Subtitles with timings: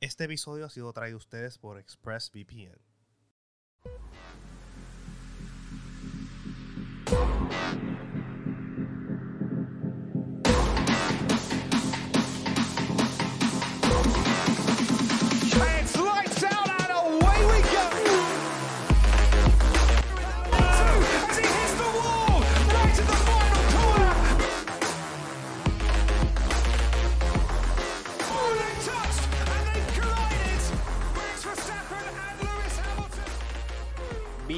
[0.00, 2.78] Este episodio ha sido traído a ustedes por ExpressVPN.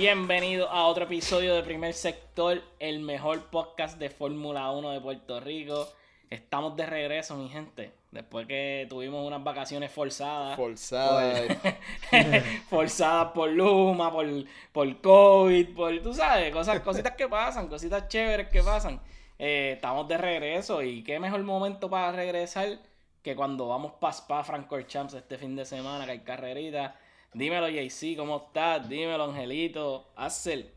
[0.02, 5.40] Bienvenido a otro episodio de Primer Sector, el mejor podcast de Fórmula 1 de Puerto
[5.40, 5.88] Rico.
[6.30, 7.90] Estamos de regreso, mi gente.
[8.12, 10.54] Después que tuvimos unas vacaciones forzadas.
[10.56, 11.48] Forzada.
[11.48, 14.24] Por- forzadas por Luma, por,
[14.70, 19.00] por COVID, por, tú sabes, cosas, cositas que pasan, cositas chéveres que pasan.
[19.36, 22.78] Eh, estamos de regreso y qué mejor momento para regresar
[23.20, 26.94] que cuando vamos para Spa Francorchamps este fin de semana, que hay carrerita.
[27.38, 28.88] Dímelo, JC, ¿cómo estás?
[28.88, 30.72] Dímelo, Angelito, Axel.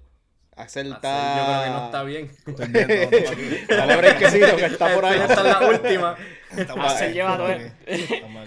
[0.55, 1.33] Axel Yo está.
[1.33, 2.31] creo que no está bien.
[2.45, 3.65] Estoy bien, todo, todo aquí.
[3.67, 5.19] Dale brequecito que está por ahí.
[5.21, 6.17] Esta es la última.
[6.55, 7.47] Estamos Axel lleva todo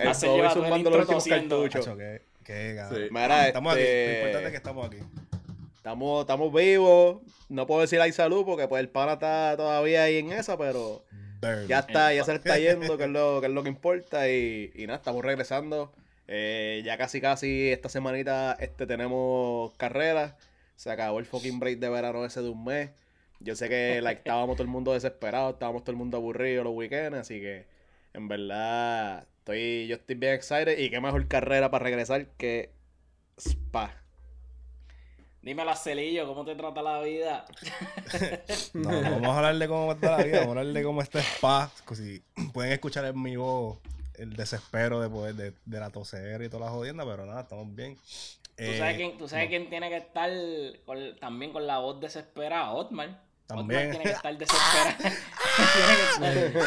[0.09, 1.63] Axel lleva todo el zumbando los intro últimos tosiendo.
[1.63, 1.85] cartuchos.
[1.87, 1.99] Chacho,
[2.45, 2.85] qué-.
[2.89, 3.09] Sí.
[3.11, 3.83] Mira, Estamos aquí.
[3.83, 4.99] Lo este, importante es que estamos aquí.
[5.77, 7.17] Estamos, estamos vivos.
[7.49, 11.03] No puedo decir hay salud porque pues el pana está todavía ahí en esa, pero
[11.41, 11.67] Burn.
[11.67, 14.29] ya está, ya se le está yendo, que es lo, que es lo que importa.
[14.31, 15.93] Y, y nada, estamos regresando.
[16.27, 20.35] Eh, ya casi casi esta semanita este, tenemos carreras.
[20.77, 22.91] Se acabó el fucking break de verano ese de un mes.
[23.41, 26.75] Yo sé que like, estábamos todo el mundo desesperado, estábamos todo el mundo aburrido los
[26.75, 27.67] weekends, así que
[28.15, 32.71] en verdad estoy, yo estoy bien excited y qué mejor carrera para regresar que
[33.37, 33.95] Spa.
[35.43, 37.45] Dímelo, Axelillo, ¿cómo te trata la vida?
[38.73, 41.21] No, vamos a hablar de cómo está la vida, vamos a hablar de cómo está
[41.21, 41.71] Spa.
[41.93, 43.79] Si pueden escuchar en mi voz
[44.19, 47.75] el desespero de poder de, de la tosera y toda la jodienda, pero nada, estamos
[47.75, 47.97] bien.
[47.97, 48.03] ¿Tú
[48.59, 50.31] Eh, sabes, quién, tú sabes quién tiene que estar
[50.85, 52.71] con- también con la voz desesperada?
[52.73, 53.21] Otmar.
[53.47, 53.81] También.
[53.81, 54.97] Otmar tiene que estar desesperado.
[56.19, 56.59] tiene, que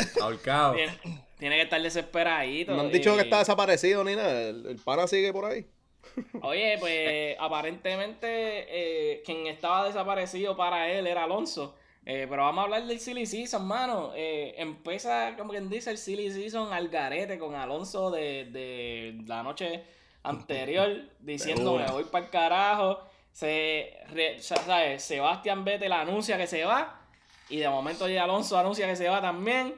[0.00, 0.74] estar, Ahorcado.
[0.74, 0.98] tiene,
[1.38, 2.74] tiene que estar desesperadito.
[2.74, 4.40] No han dicho y- que está desaparecido ni nada.
[4.48, 5.66] El, el pana sigue por ahí.
[6.42, 11.76] Oye, pues aparentemente eh, quien estaba desaparecido para él era Alonso.
[12.04, 14.10] Eh, pero vamos a hablar del Silly Season, mano.
[14.14, 19.42] Eh, empieza, como quien dice, el Silly Season al garete con Alonso de, de la
[19.42, 19.84] noche
[20.24, 20.90] anterior
[21.20, 22.98] diciendo me voy para el carajo.
[23.30, 25.02] Se, re- ¿sabes?
[25.02, 27.00] Sebastián Vettel anuncia que se va.
[27.48, 29.74] Y de momento ya Alonso anuncia que se va también.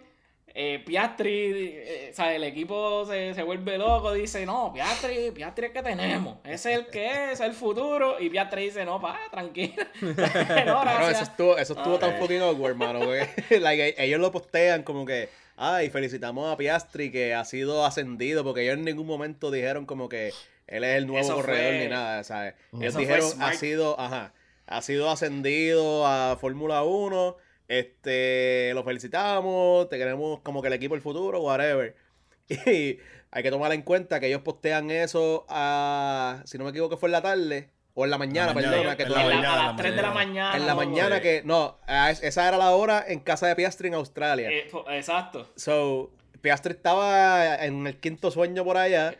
[0.57, 2.37] Eh, Piastri, eh, ¿sabes?
[2.37, 6.79] El equipo se, se vuelve loco, dice, no, Piastri, Piastri es que tenemos, ese es
[6.79, 11.23] el que es, es el futuro, y Piastri dice, no, pa, tranquilo, no, Claro, eso
[11.25, 13.01] estuvo, eso estuvo tan fucking awkward, mano.
[13.01, 13.27] porque,
[13.61, 18.45] like, e- ellos lo postean como que, ay, felicitamos a Piastri que ha sido ascendido,
[18.45, 20.33] porque ellos en ningún momento dijeron como que
[20.69, 22.55] él es el nuevo Eso corredor fue- ni nada, ¿sabes?
[22.81, 24.33] Ellos dijeron, ha sido, ajá,
[24.69, 27.37] ha sido ascendido a Fórmula 1,
[27.69, 31.95] este, lo felicitamos, te queremos como que el equipo del futuro, whatever.
[32.49, 32.99] Y
[33.31, 37.09] hay que tomar en cuenta que ellos postean eso a, si no me equivoco, fue
[37.09, 39.57] en la tarde, o en la mañana, mañana, perdona, que en la la- mañana, a
[39.57, 40.57] las la 3 de la mañana.
[40.57, 41.43] en la mañana que.
[41.45, 41.79] No,
[42.21, 44.51] esa era la hora en casa de Piastri en Australia.
[44.51, 45.49] Eh, fo- exacto.
[45.57, 46.11] So,
[46.45, 49.15] Piastri estaba en el quinto sueño por allá.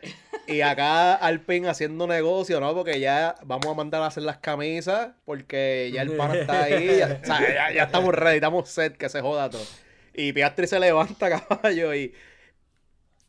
[0.45, 2.75] Y acá Alpine haciendo negocio, ¿no?
[2.75, 5.09] Porque ya vamos a mandar a hacer las camisas.
[5.25, 6.97] Porque ya el pana está ahí.
[6.99, 9.63] Ya, o sea, ya, ya estamos ready, estamos set, que se joda todo.
[10.13, 11.95] Y Piastri se levanta, caballo.
[11.95, 12.13] Y.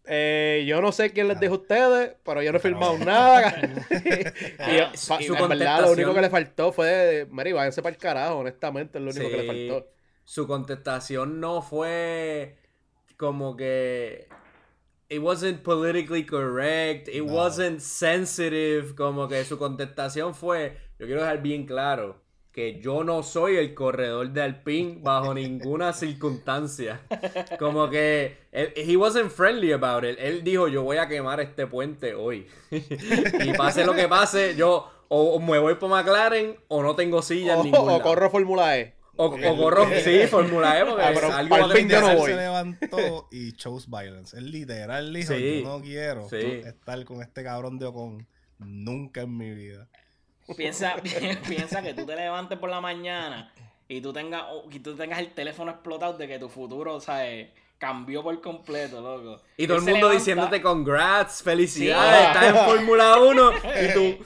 [0.05, 3.59] eh, yo no sé quién les dijo a ustedes, pero yo no he firmado nada.
[3.91, 7.99] y, Ah, su en verdad, lo único que le faltó fue, Mary, váyanse para el
[7.99, 9.91] carajo, honestamente, es lo único que le faltó.
[10.23, 12.66] Su contestación no fue
[13.17, 14.29] como que.
[15.09, 17.07] It wasn't politically correct.
[17.09, 17.33] It No.
[17.35, 18.95] wasn't sensitive.
[18.97, 20.77] Como que su contestación fue.
[20.99, 22.17] Yo quiero dejar bien claro
[22.51, 27.03] que yo no soy el corredor de Alpine bajo ninguna circunstancia.
[27.59, 30.17] Como que él- he wasn't friendly about it.
[30.19, 32.47] Él dijo, yo voy a quemar este puente hoy.
[32.71, 37.53] y pase lo que pase, yo o, me voy por McLaren o no tengo silla
[37.55, 38.03] en O, ningún o lado.
[38.03, 38.95] corro Fórmula E.
[39.19, 42.31] O, o corro, sí, Fórmula E, porque Ah, es pero algo Él voy.
[42.31, 44.37] se levantó y chose violence.
[44.37, 46.37] Él literal dijo, Sí, yo no quiero sí.
[46.65, 48.27] estar con este cabrón de Ocon
[48.59, 49.89] nunca en mi vida.
[50.57, 50.97] Piensa,
[51.49, 53.53] piensa que tú te levantes por la mañana
[53.89, 57.49] y tú tengas, y tú tengas el teléfono explotado de que tu futuro, ¿sabes?
[57.79, 59.43] Cambió por completo, loco.
[59.57, 62.27] Y todo Él el mundo levanta- diciéndote congrats, felicidades, Sí.
[62.27, 64.25] estás en Fórmula 1 y tú...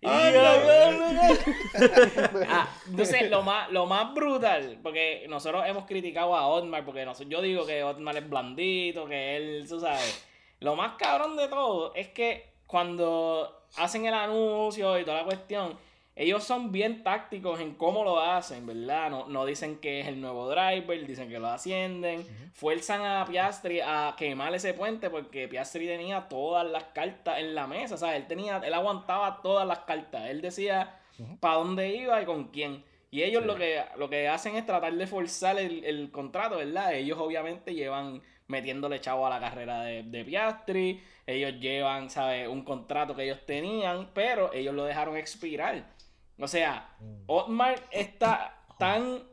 [2.48, 7.20] Ah, entonces, lo más, lo más brutal, porque nosotros hemos criticado a Otmar, porque nos-
[7.28, 10.26] yo digo que Otmar es blandito, que él, tú sabes.
[10.60, 15.78] Lo más cabrón de todo es que cuando hacen el anuncio y toda la cuestión,
[16.20, 19.08] ellos son bien tácticos en cómo lo hacen, ¿verdad?
[19.08, 22.26] No, no dicen que es el nuevo driver, dicen que lo ascienden.
[22.52, 27.66] Fuerzan a Piastri a quemar ese puente porque Piastri tenía todas las cartas en la
[27.66, 28.16] mesa, ¿sabes?
[28.16, 30.28] Él, tenía, él aguantaba todas las cartas.
[30.28, 31.00] Él decía
[31.40, 32.84] para dónde iba y con quién.
[33.10, 36.92] Y ellos lo, que, lo que hacen es tratar de forzar el, el contrato, ¿verdad?
[36.92, 41.02] Ellos obviamente llevan metiéndole chavo a la carrera de, de Piastri.
[41.26, 42.46] Ellos llevan, ¿sabes?
[42.46, 45.98] Un contrato que ellos tenían, pero ellos lo dejaron expirar.
[46.40, 46.96] O sea,
[47.26, 49.24] Otmar está tan.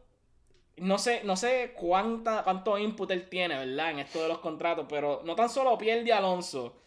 [0.78, 3.92] No sé, no sé cuánta, cuánto input él tiene, ¿verdad?
[3.92, 6.78] En esto de los contratos, pero no tan solo pierde a Alonso,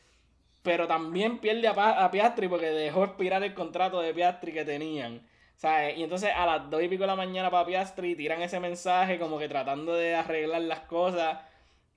[0.63, 5.27] pero también pierde a, Piastri porque dejó expirar el contrato de Piastri que tenían.
[5.57, 5.99] ¿Sabes?
[5.99, 9.19] Y entonces a las dos y pico de la mañana para Piastri tiran ese mensaje
[9.19, 11.39] como que tratando de arreglar las cosas.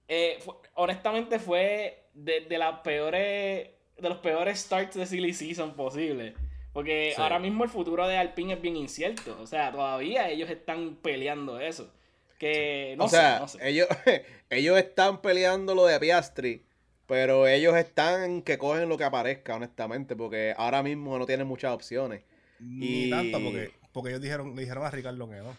[0.07, 0.39] Eh,
[0.73, 6.33] honestamente fue de, de las peores de los peores starts de silly season posible
[6.73, 7.21] porque Sí.
[7.21, 11.59] ahora mismo el futuro de Alpine es bien incierto o sea todavía ellos están peleando
[11.59, 11.93] eso
[12.39, 13.87] que no o sea, sé no sé ellos,
[14.49, 16.65] ellos están peleando lo de Piastri,
[17.05, 21.71] pero ellos están que cogen lo que aparezca, honestamente, porque ahora mismo no tienen muchas
[21.73, 22.23] opciones.
[22.59, 25.55] Ni Y- tanto, porque, porque ellos dijeron, le dijeron a Ricardo que no.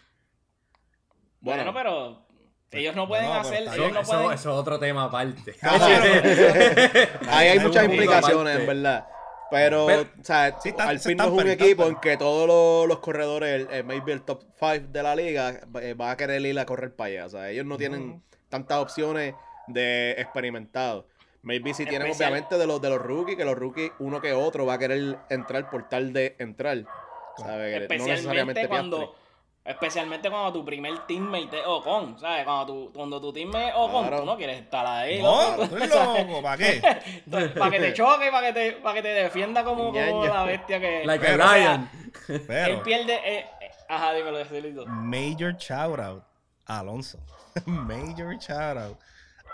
[1.39, 2.25] bueno, Bueno, pero
[2.71, 5.55] ellos no pueden No, hacer ellos no eso- pueden eso es otro tema aparte.
[7.29, 8.61] Ahí hay muchas implicaciones, aparte.
[8.61, 9.07] en verdad.
[9.51, 12.47] Pero, Pero- o sea, Sí, están- se Alpine no es un equipo en que todos
[12.47, 16.17] los, los corredores, el, el- maybe el top 5 de la liga, eh, va a
[16.17, 17.25] querer ir a correr para allá.
[17.25, 19.35] O sea, ellos no tienen tantas opciones
[19.67, 21.05] de experimentados.
[21.43, 24.33] Maybe si tienen Especial- obviamente de los de los rookies, que los rookies, uno que
[24.33, 26.83] otro, va a querer entrar por tal de entrar.
[27.37, 27.75] ¿sabes?
[27.75, 29.24] No especialmente necesariamente cuando Piastri.
[29.65, 34.03] Especialmente cuando tu primer teammate es Ocon sabes cuando tu cuando tu teammate es Ocon
[34.07, 34.19] Claro.
[34.19, 36.27] tú no quieres estar ahí No, loco, tú eres ¿sabes?
[36.27, 36.81] loco, ¿para qué?
[37.57, 40.79] para que te choque para que te para que te defienda como, como la bestia
[40.79, 41.75] que Like Pero, a
[42.67, 44.85] él pierde eh, eh, ajá dímelo Celito.
[44.85, 46.23] major shout out
[46.67, 47.19] a Alonso.
[47.65, 48.97] major shout out.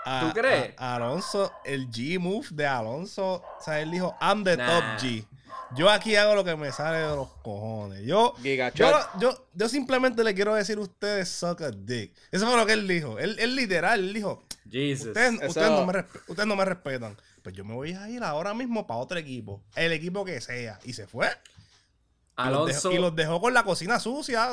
[0.04, 0.74] A- ¿Tú crees?
[0.78, 4.66] a- a Alonso, el G move de Alonso, o sea, él dijo, I'm the Nah.
[4.66, 5.24] top G.
[5.76, 8.02] Yo aquí hago lo que me sale de los cojones.
[8.04, 8.34] Yo,
[8.74, 8.90] yo,
[9.20, 12.12] yo, yo simplemente le quiero decir a ustedes, suck a dick.
[12.30, 13.18] Eso fue lo que él dijo.
[13.18, 15.08] Él, él literal, él dijo, Jesus.
[15.08, 17.16] ustedes, Eso- ustedes no me resp- ustedes no me respetan.
[17.42, 19.62] Pues yo me voy a ir ahora mismo para otro equipo.
[19.74, 20.78] El equipo que sea.
[20.84, 21.26] Y se fue.
[21.26, 22.88] Y los Alonso.
[22.90, 24.48] dejó- Y los dejó con la cocina sucia,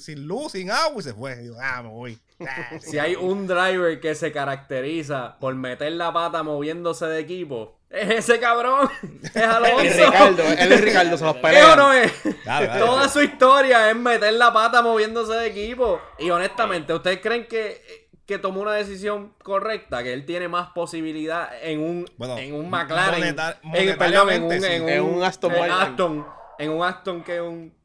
[0.00, 1.34] sin luz, sin agua, y se fue.
[1.34, 2.18] Y digo, ah, me voy.
[2.80, 7.78] Si hay un driver que se caracteriza por meter la pata moviéndose de equipo,
[8.18, 8.88] ese cabrón.
[9.34, 9.84] Es Alonso.
[9.84, 11.70] Y Ricardo, él y Ricardo se los ¿Es pelean.
[11.72, 12.12] o no es?
[12.44, 12.80] Dale, dale.
[12.80, 16.00] Toda su historia es meter la pata moviéndose de equipo.
[16.18, 20.02] Y honestamente, ¿ustedes creen que, que tomó una decisión correcta?
[20.02, 23.18] Que él tiene más posibilidad en un, Bueno, en un McLaren.
[23.20, 24.92] moneta- en, perdón, en un, monetariamente, en sí.
[24.94, 25.52] En un Aston.
[25.52, 26.26] Aston,
[26.58, 27.79] en un Aston que un.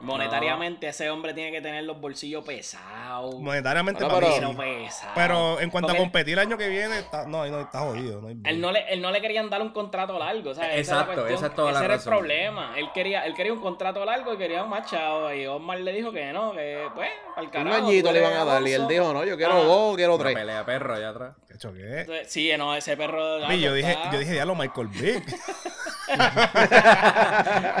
[0.00, 4.56] Monetariamente ese hombre tiene que tener los bolsillos pesados Monetariamente No, pero- pero sí.
[4.56, 7.60] pesados Pero en cuanto Porque a competir el año que viene, está, no, ahí no
[7.60, 8.20] está jodido.
[8.20, 11.46] No hay él no, le, él no le querían dar un contrato largo, Exacto, esa
[11.46, 12.12] es toda la ese era razón.
[12.12, 12.72] el problema.
[12.76, 15.32] Él quería, él quería un contrato largo y quería un machado.
[15.34, 17.76] Y Omar le dijo que no, que pues, al Un carajo.
[17.86, 19.64] añito tú le iban a dar y él dijo, no, yo quiero Ah.
[19.64, 20.34] dos, quiero Una tres.
[20.36, 21.34] pelea perro allá atrás.
[21.56, 22.00] ¿Qué hecho qué?
[22.00, 23.38] Entonces, Sí, no, ese perro.
[23.50, 25.24] Yo dije, está- yo dije, diablo, Michael Vick.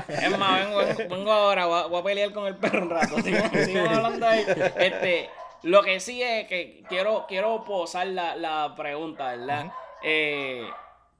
[0.08, 3.20] Es más, vengo, vengo- ahora, voy a, voy a pelear con el perro un rato.
[3.20, 4.44] Sigamos, sigamos hablando ahí.
[4.78, 5.30] Este,
[5.62, 9.66] lo que sí es que quiero, quiero posar la, la pregunta, ¿verdad?
[10.02, 10.66] Eh,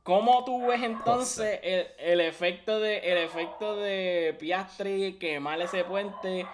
[0.03, 6.47] ¿Cómo tú ves entonces el, el efecto de el efecto de Piastri quemar ese puente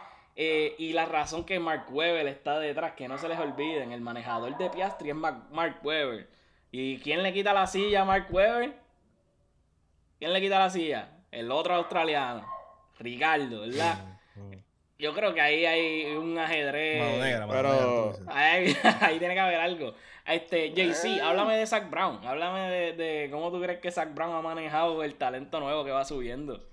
[0.42, 2.92] eh, y la razón que Mark Webber está detrás?
[2.92, 6.28] Que no se les olviden, el manejador de Piastri es Mark, Mark Webber.
[6.70, 8.74] ¿Y quién le quita la silla a Mark Webber?
[10.18, 11.08] ¿Quién le quita la silla?
[11.30, 12.46] El otro australiano,
[12.98, 14.18] Ricardo, ¿verdad?
[14.98, 17.02] Yo creo que ahí hay un ajedrez.
[17.02, 18.34] Mano negra, mano Pero- negra.
[18.36, 19.94] Ahí, ahí tiene que haber algo.
[20.24, 22.24] Este, JC, háblame de Zach Brown.
[22.24, 25.90] Háblame de, de cómo tú crees que Zach Brown ha manejado el talento nuevo que
[25.90, 26.64] va subiendo.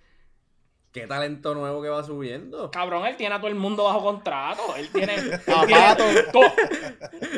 [0.91, 2.72] ¿Qué talento nuevo que va subiendo?
[2.72, 4.75] Cabrón, él tiene a todo el mundo bajo contrato.
[4.75, 5.13] Él tiene.
[5.17, 5.96] él tiene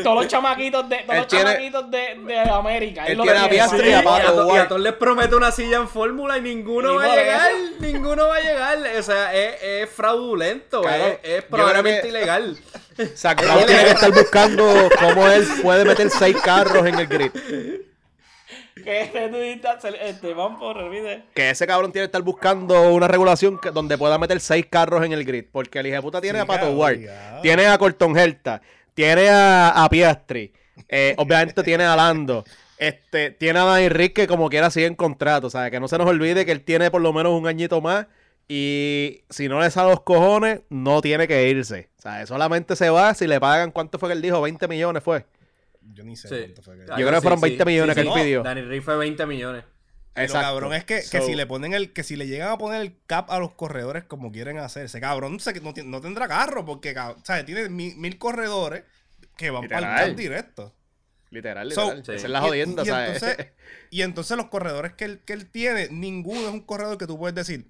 [0.03, 3.05] todos los chamaquitos de, todos Él los tiene- chamaquitos de, de América.
[3.07, 3.55] él lo tiene a tiene.
[3.55, 6.41] Piastri Sí, y a Pato a, y todos les promete una silla en fórmula y
[6.41, 7.51] ninguno Y va a llegar.
[7.51, 7.73] eso.
[7.81, 8.77] Ninguno va a llegar.
[8.97, 10.81] O sea, es, es fraudulento.
[10.81, 12.57] Claro, es, es probablemente creo que- ilegal.
[12.95, 17.31] Tiene que estar buscando cómo él puede meter seis carros en el grid.
[18.83, 20.77] Que este este, por.
[21.33, 25.03] Que ese cabrón tiene que estar buscando una regulación que- donde pueda meter seis carros
[25.05, 25.45] en el grid.
[25.51, 26.97] Porque el hijo de puta tiene Sí, a Pato Ward,
[27.41, 28.61] tiene a Corton Herta,
[28.93, 30.53] tiene a, a Piastri,
[30.89, 32.43] eh, obviamente tiene a Lando.
[32.77, 35.71] este, tiene a Dani Rick que como quiera sigue en contrato, ¿sabes?
[35.71, 38.07] Que no se nos olvide que él tiene por lo menos un añito más
[38.47, 41.89] y si no le sale los cojones, no tiene que irse.
[41.99, 44.41] O sea, solamente se va si le pagan, ¿cuánto fue que él dijo?
[44.41, 45.25] 20 millones fue.
[45.81, 46.35] Yo ni sé Sí.
[46.39, 46.81] cuánto fue que.
[46.83, 48.43] Algo Yo creo que fueron 20 millones que él pidió.
[48.43, 49.63] Danny Rick fue 20 millones.
[50.15, 52.49] Y Lo cabrón es que, que So, si le ponen el, que si le llegan
[52.51, 56.01] a poner el cap a los corredores como quieren hacer, ese cabrón se- no, no
[56.01, 57.45] tendrá carro porque ¿sabes?
[57.45, 58.83] tiene mil, mil corredores
[59.37, 60.75] que van para el cap directo.
[61.29, 62.05] Literal, So, literal.
[62.05, 62.11] sí.
[62.11, 63.23] Esa es la Y- jodienda, y, ¿sabes?
[63.23, 63.47] entonces,
[63.89, 67.17] y entonces los corredores que él, que él tiene, ninguno es un corredor que tú
[67.17, 67.65] puedes decir,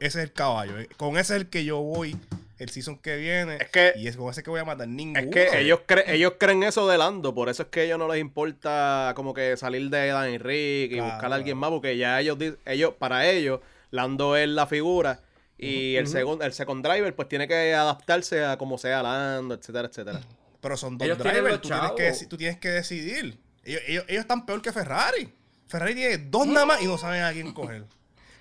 [0.00, 2.16] ese es el caballo, eh, con ese es el que yo voy
[2.58, 5.20] el season que viene Es que- y es con ese que voy a matar ninguno.
[5.20, 7.98] Es que ellos, cre- ellos creen eso de Lando, por eso es que a ellos
[7.98, 11.70] no les importa como que salir de Danny Rick y Claro, buscar a alguien claro.
[11.72, 13.60] más, porque ya ellos, ellos para ellos,
[13.90, 15.20] Lando es la figura
[15.58, 19.88] y el, segundo el second driver pues tiene que adaptarse a como sea Lando, etcétera,
[19.88, 20.20] etcétera.
[20.60, 23.38] Pero son dos Ellos drivers, tú tienes, que, tú tienes que decidir.
[23.64, 25.32] Ellos, ellos, ellos están peor que Ferrari.
[25.68, 27.84] Ferrari tiene dos nada más y no saben a quién coger.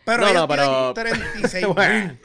[0.06, 2.18] Pero No, ellos no, pero- tienen 36 Bueno.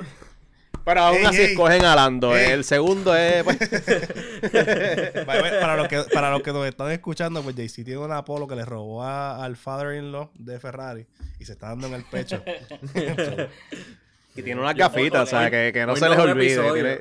[0.91, 1.47] Pero aún Ey, así ey.
[1.53, 2.37] escogen a Lando.
[2.37, 2.51] Ey.
[2.51, 3.45] El segundo es.
[3.45, 3.59] pues,
[5.25, 8.57] Para, los que, para los que nos están escuchando, pues Jay-Z tiene un Apolo que
[8.57, 11.07] le robó a- al father-in-law de Ferrari
[11.39, 12.43] y se está dando en el pecho.
[14.35, 16.73] y tiene unas gafitas, o sea, que, que no se les olvide.
[16.73, 17.01] Tiene,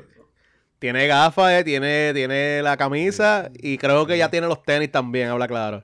[0.78, 5.28] tiene gafas, eh, tiene, tiene la camisa y creo que ya tiene los tenis también,
[5.30, 5.82] habla claro.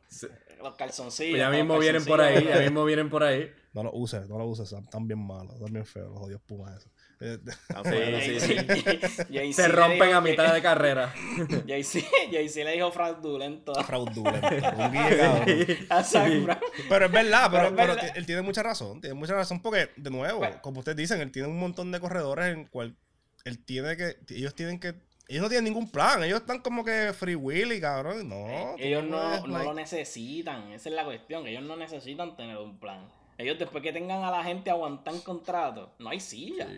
[0.62, 1.32] Los calzoncillos.
[1.32, 3.50] Pues ya los mismo vienen por ahí, ya mismo vienen por ahí.
[3.72, 6.40] No lo uses, no lo uses, están, están bien malos, están bien feos los odios
[6.46, 6.90] pumas esos.
[7.18, 7.38] Eh,
[8.20, 8.56] Sí, sí,
[9.30, 9.52] sí.
[9.54, 11.14] Se rompen a mitad de carrera.
[11.66, 14.46] Jay-Z le dijo fraudulento fraudulento,
[14.76, 15.76] un guille, cabrón.
[15.88, 16.58] a Zac Brown.
[16.88, 18.16] Pero es verdad, pero, Pero es pero verdad.
[18.16, 19.00] él tiene mucha razón.
[19.00, 20.61] Tiene mucha razón porque, de nuevo, Bueno.
[20.62, 22.94] como ustedes dicen, él tiene un montón de corredores en cual
[23.44, 24.16] él tiene que.
[24.35, 24.94] Ellos tienen que.
[25.28, 26.23] Ellos no tienen ningún plan.
[26.23, 28.28] Ellos están como que free willy, cabrón.
[28.28, 28.75] No.
[28.76, 31.46] tú Ellos no, no like- lo necesitan, esa es la cuestión.
[31.46, 33.08] Ellos no necesitan tener un plan.
[33.38, 36.68] Ellos después que tengan a la gente aguantar contrato, no hay silla.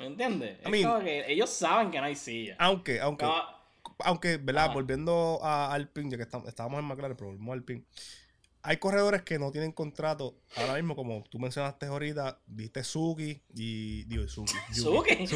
[0.00, 0.58] ¿Me entiendes?
[0.60, 2.56] Es I mean- como que ellos saben que no hay silla.
[2.58, 3.24] Aunque, aunque.
[3.24, 3.34] No,
[4.00, 4.66] Aunque, ¿verdad?
[4.66, 4.74] Ajá.
[4.74, 7.82] Volviendo a Alpine, ya que estam- estábamos en McLaren, pero volvemos a Alpine.
[8.62, 14.04] Hay corredores que no tienen contrato ahora mismo, como tú mencionaste ahorita, viste Suki y.
[14.04, 14.52] Digo, Suki.
[14.72, 15.26] Suki.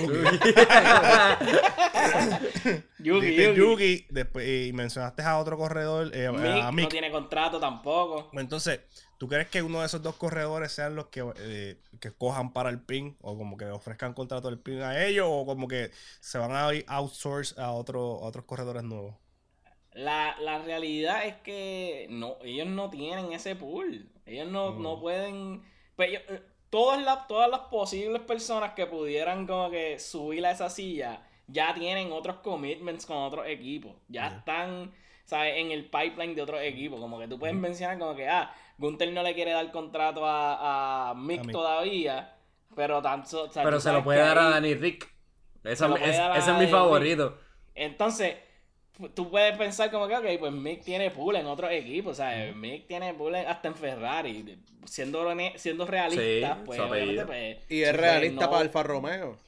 [2.99, 3.57] Yugi, Viste Yugi.
[3.57, 6.89] Yugi, después, y mencionaste a otro corredor, eh, Mick a no Mick.
[6.91, 8.31] tiene contrato tampoco.
[8.35, 8.81] Entonces,
[9.23, 12.71] ¿tú crees que uno de esos dos corredores sean los que, eh, que cojan para
[12.71, 13.17] el PIN?
[13.21, 16.71] O como que ofrezcan contrato del PIN a ellos, o como que se van a
[16.89, 19.15] outsource a, otro, a otros corredores nuevos.
[19.93, 24.11] La, la realidad es que no, ellos no tienen ese pool.
[24.27, 24.83] Ellos no, Mm.
[24.83, 25.63] no pueden.
[25.95, 30.51] Pues ellos- eh, todas, las, todas las posibles personas que pudieran como que subir a
[30.51, 33.93] esa silla ya tienen otros commitments con otros equipos.
[34.09, 34.37] Ya Ya.
[34.39, 34.93] están,
[35.25, 35.55] ¿sabes?
[35.57, 37.01] En el pipeline de otros equipos.
[37.01, 41.11] Como que tú puedes mencionar como que, ah, Gunther no le quiere dar contrato a,
[41.11, 41.53] a Mick A Mick.
[41.53, 42.37] todavía.
[42.75, 43.45] Pero tanto.
[43.45, 45.13] o sea, Pero se lo sabes puede dar a Danny Rick.
[45.65, 47.39] Esa- es- a ese es mi Danny favorito.
[47.75, 48.37] Entonces,
[49.15, 52.53] tú puedes pensar como que, ok, pues Mick tiene pool en otros equipos, o sea,
[52.55, 54.59] Mick tiene pool en- hasta en Ferrari.
[54.85, 55.25] Siendo,
[55.57, 57.09] siendo realista, Sí, pues, pues,
[57.69, 59.39] Y es pues, realista no- para Alfa Romeo.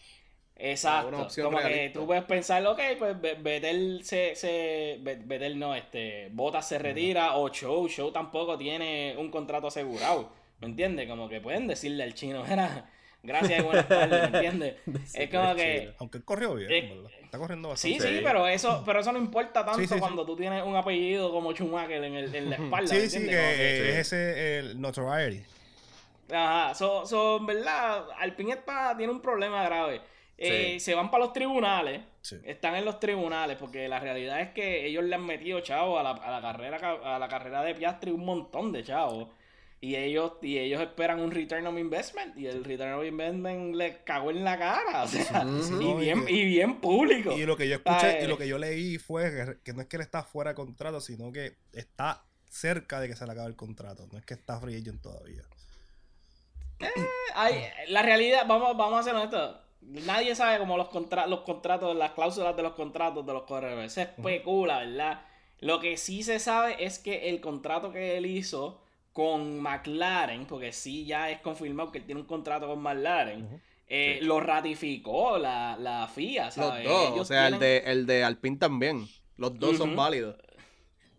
[0.57, 1.29] Exacto.
[1.43, 6.79] como que tú puedes pensar, ok, pues Vettel se, se Vettel no, este, Bottas se
[6.79, 10.31] retira, o Show, Show tampoco tiene un contrato asegurado,
[10.61, 11.09] ¿me entiendes?
[11.09, 12.89] Como que pueden decirle al chino, era,
[13.23, 14.75] gracias y buenas tardes, ¿me entiendes?
[15.15, 15.93] es como que...
[15.99, 17.11] Aunque él corrió bien, Eh, ¿verdad?
[17.25, 18.13] Está corriendo Sí, bastante.
[18.13, 18.25] sí, Sí.
[18.25, 20.01] pero eso, pero eso no importa tanto Sí, sí, sí.
[20.01, 22.95] cuando tú tienes un apellido como Schumacher en, el, en la espalda.
[22.95, 25.43] ¿me Sí, sí, que eh, es ese el notoriety.
[26.33, 30.01] Ajá, so, so, en verdad, Alpine está- tiene un problema grave.
[30.37, 30.81] Eh, Sí.
[30.81, 32.37] Se van para los tribunales, Sí.
[32.45, 36.03] están en los tribunales, porque la realidad es que ellos le han metido, chavo, a
[36.03, 39.29] la, a la carrera ca- a la carrera de Piastri un montón de chavos.
[39.81, 42.39] Y ellos, y ellos esperan un return of investment.
[42.39, 45.03] Y el return of investment les cagó en la cara.
[45.03, 45.45] O sea,
[45.81, 47.33] y, bien, y bien público.
[47.37, 49.87] Y lo que yo escuché y lo que yo leí fue que, que no es
[49.89, 53.49] que él está fuera de contrato, sino que está cerca de que se le acabe
[53.49, 54.09] el contrato.
[54.11, 55.43] No es que está free agent todavía.
[57.35, 59.57] Ay, la realidad, vamos, vamos a ser honestos.
[59.87, 63.93] Nadie sabe cómo los, contra los contratos, las cláusulas de los contratos de los corredores.
[63.93, 65.23] Se especula, ¿verdad?
[65.61, 68.81] Lo que sí se sabe es que el contrato que él hizo
[69.13, 73.49] con McLaren, porque sí ya es confirmado que él tiene un contrato con McLaren,
[73.87, 76.85] eh, lo ratificó la, la FIA, Los ¿sabes?
[76.85, 77.19] dos.
[77.21, 79.07] O sea, el de, el de Alpine también.
[79.37, 80.37] Los dos son válidos.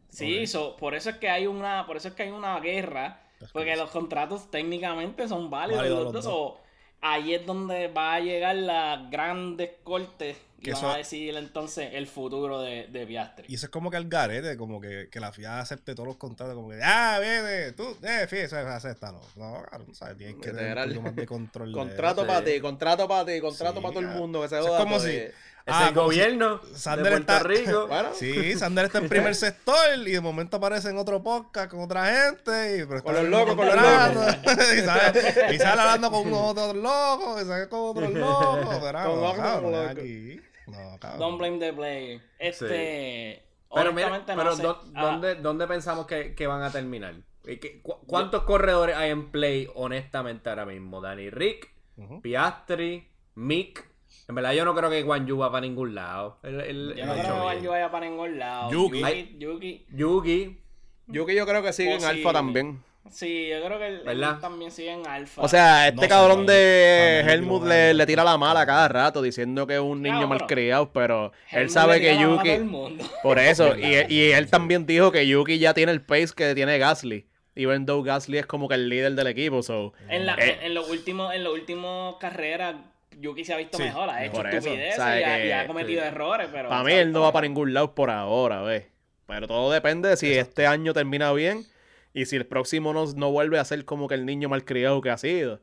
[0.10, 3.22] Sí, so, por eso es que hay una, por eso es que hay una guerra,
[3.52, 6.24] porque los contratos técnicamente son válidos Válidos los los dos.
[6.24, 6.56] dos.
[6.58, 6.65] so,
[7.08, 11.36] ahí es donde va a llegar las grandes cortes y Que van eso- a decidir
[11.36, 13.46] entonces el futuro de, de Piastri.
[13.50, 16.18] Y eso es como que el garete, como que, que la FIA acepte todos los
[16.18, 19.22] contratos, como que, ah, viene, tú, eh, eso acéptalo.
[19.36, 20.18] No, cabrón, ¿sabes?
[20.18, 20.88] Tienes que tener un Literal.
[20.88, 21.72] poquito más de control.
[21.74, 24.20] Contrato para ti, contrato para ti, contrato Sí, para todo el claro.
[24.20, 24.80] mundo que se Eso es joda.
[24.84, 25.10] como si-
[25.68, 27.88] Es Ah, el gobierno Sander de Puerto está- Rico.
[27.88, 31.80] Bueno, Sí, Sander está en primer sector y de momento aparece en otro podcast con
[31.82, 32.78] otra gente.
[32.78, 34.22] Y, pero Con los locos, con los contrato.
[34.76, 38.78] y, sale, y sale hablando con unos otros locos, y sale con otros locos.
[38.80, 39.90] Pero, Con no, otros cabrón, locos.
[39.90, 40.42] aquí.
[40.68, 41.20] No, cabrón.
[41.20, 42.22] Don't blame the player.
[42.40, 43.44] Este.
[43.74, 44.64] Pero, mira, honestamente pero no sé.
[44.64, 47.16] ¿dó- Ah, ¿dónde, ¿dónde pensamos que, que van a terminar?
[47.46, 51.02] ¿Y qué- cu- ¿Cuántos corredores hay en play honestamente ahora mismo?
[51.02, 51.72] Dani Rick.
[52.22, 53.86] Piastri, Mick.
[54.28, 56.40] En verdad yo no creo que Juan Yu va para ningún lado.
[56.44, 57.08] Yo no creo que bien.
[57.08, 58.72] Banjo vaya para ningún lado.
[58.72, 59.00] Yuki.
[59.02, 59.38] Yuki.
[59.40, 59.86] Yuki.
[59.94, 60.62] Yugi.
[61.08, 62.18] yo que yo creo que sigue en Posible.
[62.20, 62.84] Alfa también.
[63.12, 65.42] Sí, yo creo que él, también sigue en Alfa.
[65.42, 69.68] O sea, este No cabrón de Helmut le, le tira la mala cada rato diciendo
[69.68, 72.44] que es un niño Claro, malcriado, pero él sabe que Yuki.
[72.50, 73.06] todo el mundo.
[73.24, 76.78] Por eso, y, y él también dijo que Yuki ya tiene el pace que tiene
[76.80, 77.28] Gasly.
[77.56, 79.94] Even though Gasly es como que el líder del equipo, so.
[80.10, 80.58] En, la, Eh.
[80.60, 82.76] en, en los últimos, en los últimos carreras,
[83.18, 84.10] Yuki se ha visto Sí, mejor.
[84.10, 86.08] Ha hecho estupideces y, ha, que- y ha cometido sí.
[86.08, 86.68] errores, pero...
[86.70, 88.88] Para mí él no va para ningún lado por ahora, ¿ves?
[89.28, 91.66] Pero todo depende de si este año termina bien
[92.16, 95.12] y si el próximo no, no vuelve a ser como que el niño malcriado que
[95.12, 95.60] ha sido.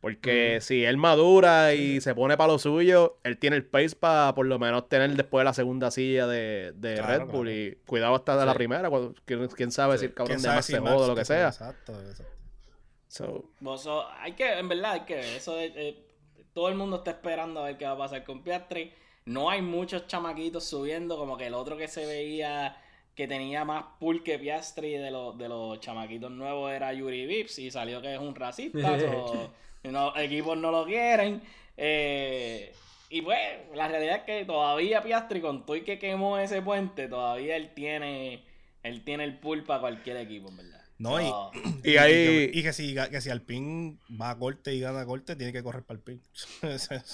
[0.00, 4.32] Porque si él madura y se pone para lo suyo, él tiene el pace para
[4.32, 7.46] por lo menos tener después la segunda silla de, de Claro, Red Bull.
[7.46, 7.50] claro.
[7.50, 8.58] Y cuidado hasta de la Sí.
[8.58, 8.88] primera.
[8.90, 11.06] cuando- quién, quién sabe si el cabrón ¿Quién de sabe más si se jode o
[11.08, 11.48] lo que sea.
[11.48, 12.32] Exacto, exacto.
[13.08, 15.24] So, hay que, en verdad, hay que ver.
[15.24, 16.06] Eso de, eh,
[16.52, 18.92] todo el mundo está esperando a ver qué va a pasar con Piastri.
[19.24, 22.76] No hay muchos chamaquitos subiendo, como que el otro que se veía
[23.18, 27.58] que tenía más pull que Piastri de los, de los chamaquitos nuevos era Yuri Vips
[27.58, 28.96] y salió que es un racista.
[29.00, 31.42] so, no, equipos no lo quieren.
[31.76, 32.72] Eh,
[33.10, 33.40] y pues,
[33.74, 37.70] la realidad es que todavía Piastri, con todo y que quemó ese puente, todavía él
[37.74, 38.44] tiene,
[38.84, 40.80] él tiene el pull para cualquier equipo, en verdad.
[40.98, 41.50] No, y- So,
[41.82, 42.50] y ahí.
[42.54, 45.82] Y que si, que si Alpine va a corte y gana corte, tiene que correr
[45.82, 46.22] para el pin.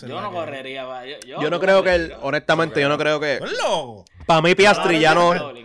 [0.06, 0.84] Yo no correría.
[1.06, 3.36] Yo, yo, Yo no creo que él, honestamente, yo no creo que.
[3.36, 4.04] ¡Es loco!
[4.26, 5.64] Para mí, Piastri ya no.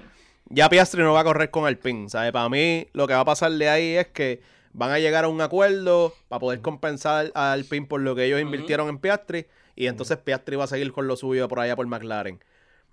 [0.50, 2.32] Ya Piastri no va a correr con Alpine, ¿sabes?
[2.32, 4.42] Para mí, lo que va a pasar de ahí es que
[4.74, 8.42] van a llegar a un acuerdo para poder compensar a Alpine por lo que ellos
[8.42, 9.46] invirtieron en Piastri.
[9.76, 12.44] Y entonces Piastri va a seguir con lo suyo por allá por McLaren.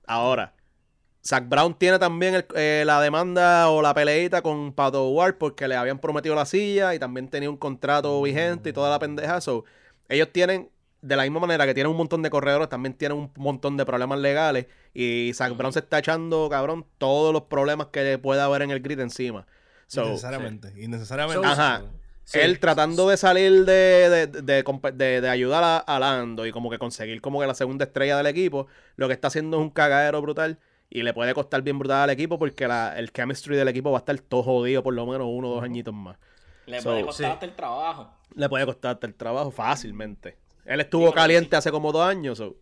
[0.06, 0.54] Ahora,
[1.24, 5.66] Zach Brown tiene también el- eh, la demanda o la peleita con Pato Ward porque
[5.66, 9.40] le habían prometido la silla y también tenía un contrato vigente y toda la pendeja.
[9.40, 9.64] So,
[10.08, 10.70] ellos tienen,
[11.06, 13.84] de la misma manera que tienen un montón de corredores, también tienen un montón de
[13.86, 14.66] problemas legales.
[14.94, 18.80] Y Zach Brown se está echando, cabrón, todos los problemas que pueda haber en el
[18.80, 19.46] grid encima.
[19.86, 20.72] So, Innecesariamente.
[20.82, 21.46] Innecesariamente.
[21.46, 21.82] Ajá.
[22.24, 22.40] Sí.
[22.40, 23.72] Él tratando de salir de,
[24.10, 24.64] de, de,
[24.94, 28.16] de- de ayudar a, a Lando y como que conseguir como que la segunda estrella
[28.16, 28.66] del equipo,
[28.96, 30.58] lo que está haciendo es un cagadero brutal
[30.90, 33.98] y le puede costar bien brutal al equipo porque la, el chemistry del equipo va
[33.98, 36.16] a estar todo jodido por lo menos uno o dos añitos más.
[36.66, 37.32] Le So, puede costar sí.
[37.32, 38.10] hasta el trabajo.
[38.34, 40.36] Le puede costar hasta el trabajo fácilmente.
[40.66, 41.56] Él estuvo caliente sí.
[41.56, 42.38] hace como dos años.
[42.38, 42.56] so.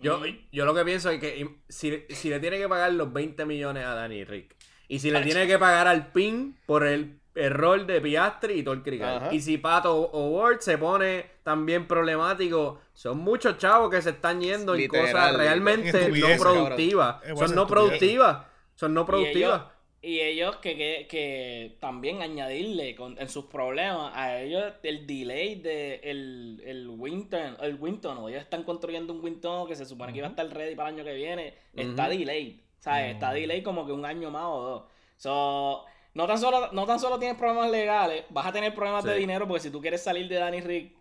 [0.00, 3.44] Yo, yo lo que pienso es que si, si le tiene que pagar los 20
[3.44, 4.56] millones a Danny Rick
[4.88, 8.74] y si le tiene que pagar al PIN por el error de Piastri y todo
[8.74, 9.34] el crical, Ajá.
[9.34, 14.40] y si Pato o Ward se pone también problemático, son muchos chavos que se están
[14.40, 17.16] yendo en cosas realmente no estupideces, productivas.
[17.36, 18.38] Son no productivas.
[18.74, 19.62] Son no Y productivas.
[20.00, 25.56] Y ellos que, que, que también añadirle con, en sus problemas a ellos el delay
[25.56, 30.18] de el, el Winton, el Winton, ellos están construyendo un Winton que se supone que
[30.18, 33.14] iba a estar ready para el año que viene, está delayed, ¿sabes?
[33.14, 34.82] Está delayed como que un año más o dos.
[35.16, 35.84] So,
[36.14, 39.48] no tan solo, no tan solo tienes problemas legales, vas a tener problemas de dinero
[39.48, 40.92] porque si tú quieres salir de Danny Rick,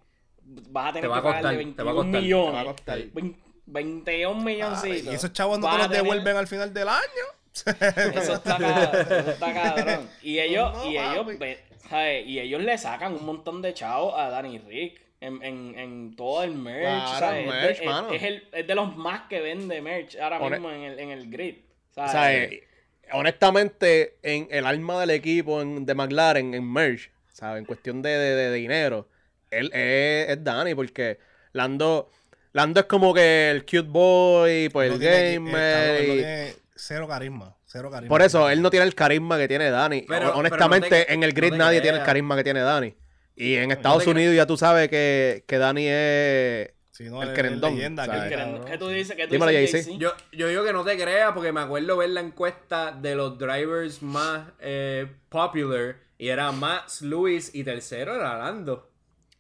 [0.70, 2.22] vas a tener Te va que costar, pagarle te va a 21 costar.
[2.22, 2.50] millones.
[2.50, 2.98] Te va a costar.
[3.14, 3.38] Vein-
[3.70, 5.12] 21 milloncitos.
[5.14, 7.26] Y esos chavos no te los tener- devuelven al final del año.
[7.66, 8.90] Eso está cabrón,
[9.20, 10.10] eso está cabrón.
[10.22, 11.28] Y ellos, No, y ellos,
[11.90, 12.28] ¿sabes?
[12.28, 16.44] Y ellos le sacan un montón de chavos a Danny Rick en, en, en todo
[16.44, 17.40] el merch, Claro, ¿sabes?
[17.48, 18.12] Es de- merch, es, mano.
[18.14, 21.30] es el, es de los más que vende merch ahora mismo en el, en el
[21.30, 21.56] grid.
[21.92, 22.12] O ¿sabes?
[22.12, 22.64] sea, eh,
[23.14, 27.60] honestamente, en el alma del equipo en- de McLaren, en Merge, ¿sabes?
[27.60, 29.08] En cuestión de, de- de dinero,
[29.52, 31.18] él es, es Danny, porque
[31.54, 32.12] Lando,
[32.54, 35.74] Lando es como que el cute boy, pues No el tiene- eh, gamer.
[35.74, 37.56] cabrón, no y- tiene cero carisma.
[37.66, 38.10] Cero carisma.
[38.10, 40.06] Por eso, él no tiene el carisma que tiene Dani.
[40.08, 42.62] Pero- Honestamente, pero no te- en el grid no nadie tiene el carisma que tiene
[42.62, 42.96] Dani.
[43.36, 46.70] Y en Estados Unidos ya tú sabes que, que Dani es...
[46.92, 47.34] Sí, no, el.
[48.66, 49.16] ¿Qué tú dices?
[49.16, 49.88] ¿Qué tú Dímelo, dices?
[50.00, 53.38] Yo, yo digo que no te creas porque me acuerdo ver la encuesta de los
[53.38, 58.90] drivers más eh, popular y era Max Lewis y tercero era Lando.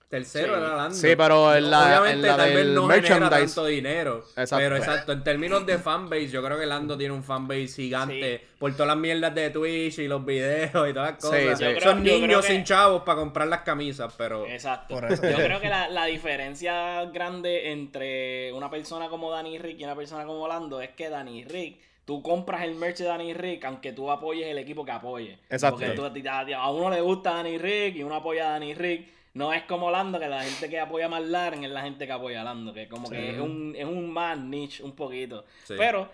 [0.09, 0.61] Tercero Sí.
[0.61, 0.95] era Lando.
[0.95, 3.45] Sí, pero en la- Obviamente en la tal vez no genera merchandise.
[3.55, 4.23] tanto dinero.
[4.37, 4.55] Exacto.
[4.57, 8.71] Pero exacto, en términos de fanbase, yo creo que Lando tiene un fanbase gigante por
[8.71, 11.57] todas las mierdas de Twitch y los videos y todas las cosas.
[11.59, 11.65] sí.
[11.65, 14.45] Creo- Son niños que- sin chavos para comprar las camisas, pero...
[14.47, 14.95] Exacto.
[14.95, 15.21] Por eso.
[15.29, 19.95] Yo creo que la, la diferencia grande entre una persona como Danny Rick y una
[19.95, 23.91] persona como Lando es que Danny Rick, tú compras el merch de Danny Rick aunque
[23.91, 25.37] tú apoyes el equipo que apoye.
[25.49, 25.79] Exacto.
[25.79, 29.16] Porque tú- a, a uno le gusta Danny Rick y uno apoya a Danny Rick.
[29.37, 32.11] No es como Lando, que la gente que apoya más Laren es la gente que
[32.11, 35.45] apoya a Lando, que como que es un, es un más niche un poquito.
[35.63, 35.75] Sí.
[35.77, 36.09] Pero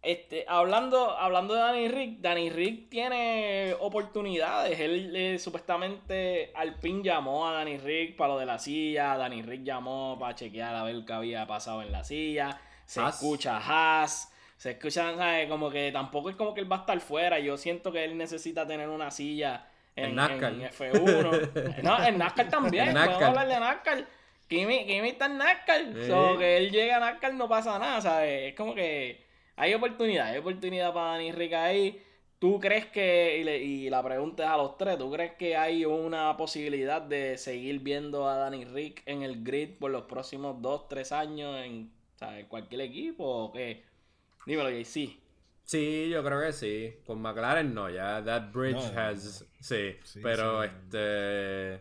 [0.00, 4.78] este, hablando, hablando de Danny Rick, Danny Rick tiene oportunidades.
[4.78, 9.16] Él eh, supuestamente Alpin llamó a Danny Rick para lo de la silla.
[9.16, 12.60] Danny Rick llamó para chequear a ver qué había pasado en la silla.
[12.84, 14.30] Se escucha Haas.
[14.58, 15.48] Se escucha, ¿sabes?
[15.48, 17.40] Como que tampoco es como que él va a estar fuera.
[17.40, 20.52] Yo siento que él necesita tener una silla en, En NASCAR.
[20.52, 21.82] en F1.
[21.82, 22.88] no, en NASCAR también.
[22.88, 23.28] En Podemos NASCAR.
[23.28, 24.06] hablar de NASCAR.
[24.48, 25.80] Kimi, Kimi está en NASCAR.
[25.94, 26.06] Sí.
[26.08, 28.50] So, que él llegue a NASCAR no pasa nada, ¿sabes?
[28.50, 29.24] Es como que
[29.56, 32.02] hay oportunidad, hay oportunidad para Dani Rick ahí.
[32.40, 35.56] ¿Tú crees que, y, le- y la pregunta es a los tres, ¿tú crees que
[35.56, 40.60] hay una posibilidad de seguir viendo a Danny Rick en el grid por los próximos
[40.60, 42.44] dos, tres años en ¿sabes?
[42.46, 43.84] cualquier equipo o qué?
[44.44, 45.16] Dímelo, JC.
[45.64, 46.94] Sí, yo creo que sí.
[47.06, 49.00] Con McLaren no, ya that bridge No.
[49.00, 49.44] has...
[49.60, 50.68] Sí, Sí, pero sí.
[50.68, 51.80] este...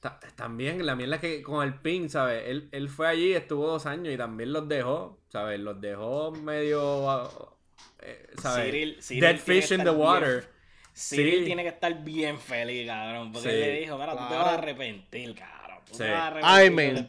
[0.00, 2.44] ta- También la mierda es que con el pin, ¿sabes?
[2.46, 5.58] Él, él fue allí, estuvo dos años y también los dejó, ¿sabes?
[5.60, 7.10] Los dejó medio...
[7.10, 7.28] ah,
[8.02, 8.66] eh, ¿Sabes?
[8.72, 10.48] Cyril- Cyril Dead fish in the bien- water.
[10.94, 11.44] Cyril Sí.
[11.46, 13.54] tiene que estar bien feliz, cabrón, porque Sí.
[13.56, 15.59] él le dijo, mira, tú te vas a arrepentir, cabrón.
[15.92, 16.04] Sí.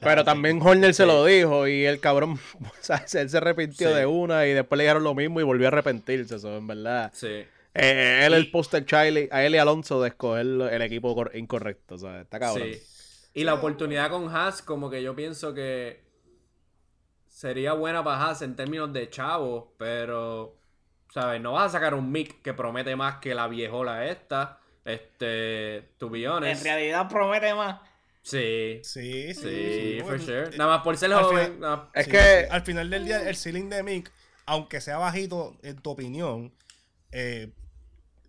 [0.02, 0.24] pero gente".
[0.24, 1.08] también Horner se Sí.
[1.10, 3.96] lo dijo y el cabrón, o sea, él se arrepintió Sí.
[3.96, 7.12] de una y después le dijeron lo mismo y volvió a arrepentirse, eso en verdad.
[7.14, 7.46] Sí.
[7.74, 11.32] Eh, él Y- el poster Charlie, a él y Alonso de escoger el equipo cor-
[11.36, 12.68] incorrecto, o sea, está cabrón.
[12.74, 12.82] Sí.
[13.34, 16.04] Y la oportunidad con Haas, como que yo pienso que
[17.30, 20.58] sería buena para Haas en términos de chavos, pero,
[21.14, 21.40] ¿sabes?
[21.42, 24.60] No vas a sacar un mic que promete más que la viejola esta.
[24.84, 27.80] Este, to be En realidad promete más.
[28.24, 29.42] Sí, Sí, sí.
[29.42, 30.44] sí, for bueno, sure.
[30.50, 31.46] eh, Nada más por ser al joven.
[31.46, 34.12] final- nada Es Sí, que- al final del día, el ceiling de Mick,
[34.46, 36.54] aunque sea bajito en tu opinión,
[37.12, 37.52] eh,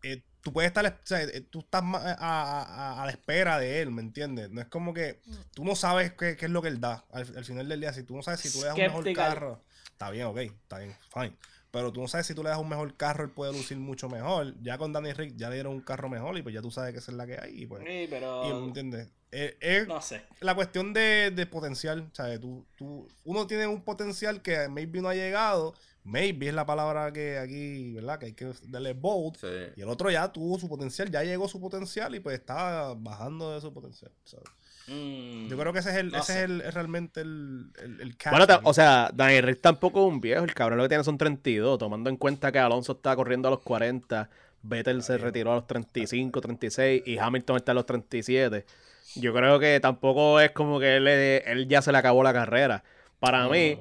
[0.03, 3.81] eh, tú puedes estar, o sea, eh, tú estás a, a- a la espera de
[3.83, 4.51] él, ¿me entiendes?
[4.51, 5.21] No es como que
[5.55, 7.05] tú no sabes qué, qué es lo que él da.
[7.13, 9.13] Al, al final del día, si tú no sabes si tú le das un mejor
[9.13, 11.37] carro, está bien, ok, está bien, fine.
[11.71, 14.09] Pero tú no sabes si tú le das un mejor carro, él puede lucir mucho
[14.09, 14.55] mejor.
[14.63, 16.93] Ya con Danny Rick ya le dieron un carro mejor y pues ya tú sabes
[16.93, 17.63] que esa es la que hay.
[17.63, 18.45] Y pues, Sí, pero.
[18.45, 19.09] y, ¿me entiendes?
[19.33, 20.23] Eh, es- no sé.
[20.40, 22.38] la cuestión de, de potencial, ¿sabes?
[22.40, 27.11] Tú, tú, uno tiene un potencial que maybe no ha llegado, maybe es la palabra
[27.12, 28.18] que aquí, ¿verdad?
[28.18, 29.37] Que hay que darle bold.
[29.38, 29.47] Sí.
[29.77, 33.55] Y el otro ya tuvo su potencial, ya llegó su potencial y pues está bajando
[33.55, 34.11] de su potencial.
[34.25, 34.45] ¿sabes?
[34.88, 38.01] Mm, Yo creo que ese es el, no ese es el, es realmente el, el,
[38.01, 38.61] el Bueno, aquí.
[38.64, 41.79] o sea, Danny Rick tampoco es un viejo, el cabrón lo que tiene son 32,
[41.79, 44.29] tomando en cuenta que Alonso está corriendo a los 40,
[44.62, 48.66] Vettel se retiró a los 35, 36 y Hamilton está a los 37.
[49.14, 52.83] Yo creo que tampoco es como que él, él ya se le acabó la carrera.
[53.20, 53.79] Para mí,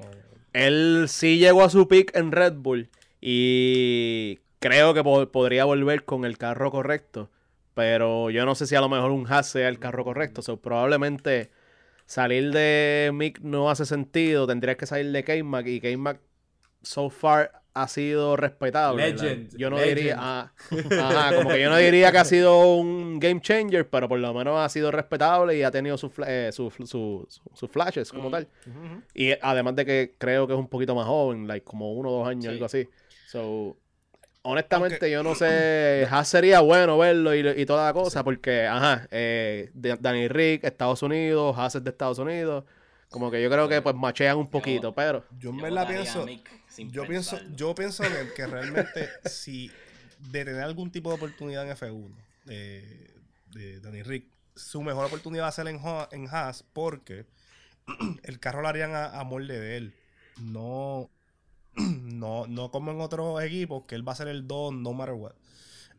[0.52, 2.90] él sí llegó a su peak en Red Bull
[3.20, 7.30] y creo que po- podría volver con el carro correcto.
[7.74, 10.42] Pero yo no sé si a lo mejor un Haas sea el carro correcto.
[10.42, 11.50] So, probablemente
[12.04, 14.46] salir de Mick no hace sentido.
[14.46, 16.20] Tendrías que salir de K-Mac y K-Mac
[16.82, 19.10] so far ha sido respetable.
[19.12, 19.96] Legend, yo no legend.
[19.96, 20.52] diría, ah,
[21.00, 24.34] ajá, como que yo no diría que ha sido un game changer, pero por lo
[24.34, 28.10] menos ha sido respetable y ha tenido sus fla- eh, su- su- su- sus flashes
[28.12, 28.32] como Mm.
[28.32, 28.48] tal.
[29.14, 32.18] Y además de que creo que es un poquito más joven, like como uno o
[32.18, 32.50] dos años, Sí.
[32.50, 32.88] algo así.
[33.28, 33.76] So,
[34.42, 36.06] honestamente, yo no sé.
[36.10, 41.02] Haas sería bueno verlo y, y toda la cosa, porque, ajá, eh, Danny Rick, Estados
[41.02, 42.64] Unidos, Haas es de Estados Unidos.
[43.10, 45.24] Como que yo creo que pues machean un poquito, pero.
[45.38, 49.70] Yo en Yo verdad pienso, Mick sin yo pienso, yo pienso que, que realmente si
[50.30, 52.10] de tener algún tipo de oportunidad en F1
[52.48, 53.10] eh,
[53.52, 57.26] de Danny Rick, su mejor oportunidad va a ser en, Ho- en Haas porque
[58.22, 59.94] el carro lo harían a, a molde de él.
[60.40, 61.10] No,
[61.74, 65.14] no, no como en otros equipos que él va a ser el 2 no matter
[65.14, 65.32] what.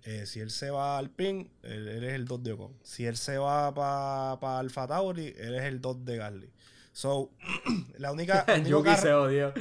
[0.06, 2.74] Eh, si él se va al PIN, él, él es el 2 de Ocon.
[2.84, 6.50] Si él se va para pa Alfa Tauri, él es el 2 de Gasly.
[6.94, 7.32] So,
[7.98, 8.42] la única.
[8.48, 9.54] el único Yuki carro- se odió.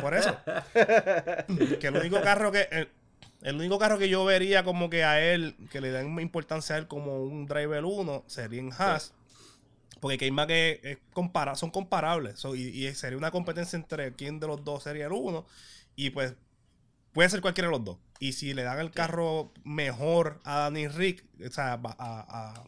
[0.00, 0.36] por eso.
[1.80, 2.68] que el único carro que.
[2.70, 2.88] El,
[3.42, 6.78] el único carro que yo vería como que a él, que le den importancia a
[6.78, 9.12] él como un Driver 1, sería en Haas.
[10.00, 12.38] Porque K-Mac es, es compara- son comparables.
[12.38, 15.44] So, y, y sería una competencia entre quién de los dos sería el uno.
[15.96, 16.34] Y pues
[17.12, 17.98] puede ser cualquiera de los dos.
[18.18, 22.64] Y si le dan el carro mejor a Danny Rick, o sea, a, a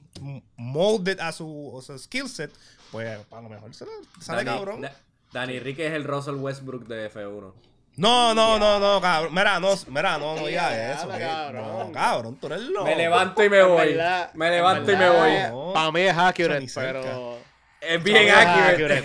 [0.57, 2.53] molded a su, a su skill set,
[2.93, 4.81] pues a lo mejor se le sale Dani, cabrón.
[4.83, 4.93] Da-
[5.33, 7.53] Dani Rique es el Russell Westbrook de F1.
[7.97, 9.33] No, no, no, no, cabrón.
[9.35, 11.09] Mira, no, mira, no, no Ya, digas eso.
[11.09, 11.67] cabrón.
[11.87, 12.85] No, cabrón, tú eres loco.
[12.85, 13.89] Me levanto y me voy.
[13.95, 15.31] verdad, me levanto y me voy.
[15.51, 15.75] voy.
[15.75, 17.39] Para mí es accurate, pero.
[17.81, 19.05] Es bien accurate.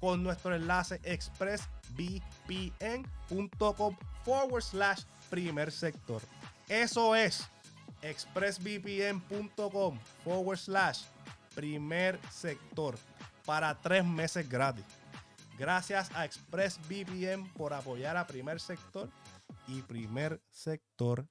[0.00, 6.22] con nuestro enlace expressvpn.com forward slash primer sector.
[6.70, 7.48] Eso es
[8.00, 11.00] expressvpn.com forward slash
[11.52, 12.96] primer sector
[13.44, 14.84] para tres meses gratis.
[15.58, 19.10] Gracias a ExpressVPN por apoyar a primer sector
[19.66, 21.26] y primer sector.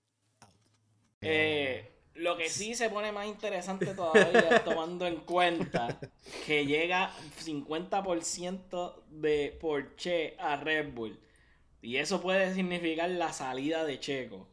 [1.21, 5.99] Eh, lo que sí se pone más interesante todavía tomando en cuenta
[6.45, 7.13] que llega
[7.45, 11.17] 50% de Porsche a Red Bull.
[11.81, 14.49] Y eso puede significar la salida de Checo.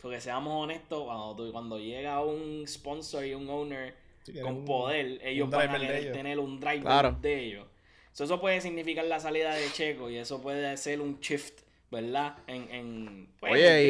[0.00, 4.64] Porque seamos honestos, cuando, tú- cuando llega un sponsor y un owner Sí, con un-
[4.64, 6.12] poder, ellos van a driver de querer ellos.
[6.16, 7.18] tener un driver Claro.
[7.20, 7.66] de ellos.
[8.12, 11.60] So, eso puede significar la salida de Checo y eso puede ser un shift,
[11.90, 12.38] ¿verdad?
[12.46, 13.84] En, en pues, Oye,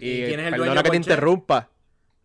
[0.00, 1.68] y, ¿Y y quién es el perdona que te interrumpa.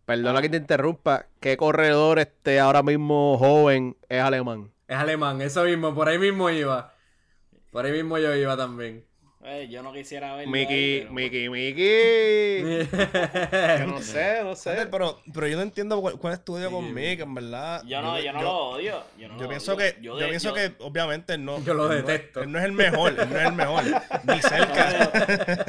[0.06, 1.26] Perdona que te interrumpa.
[1.40, 4.70] ¿Qué corredor este ahora mismo joven es alemán?
[4.86, 6.94] Es alemán, eso mismo, por ahí mismo iba.
[7.70, 9.04] Por ahí mismo yo iba también.
[9.46, 10.36] Eh, yo no quisiera.
[10.46, 12.88] Miki, ahí, pero- Miki, Miki.
[13.78, 14.86] Yo no sé, no sé.
[14.90, 16.74] Pero, pero yo no entiendo cuál, cuál es tu odio Sí.
[16.74, 17.82] con Mick, en verdad.
[17.86, 19.02] Yo no, yo no lo odio.
[19.18, 19.78] Yo, no Yo lo pienso odio.
[19.94, 21.62] que, yo, de- pienso yo- que obviamente él no.
[21.62, 22.42] Yo lo él no es- detesto.
[22.42, 23.82] él no es el mejor, él no es el mejor,
[24.24, 25.10] ni cerca.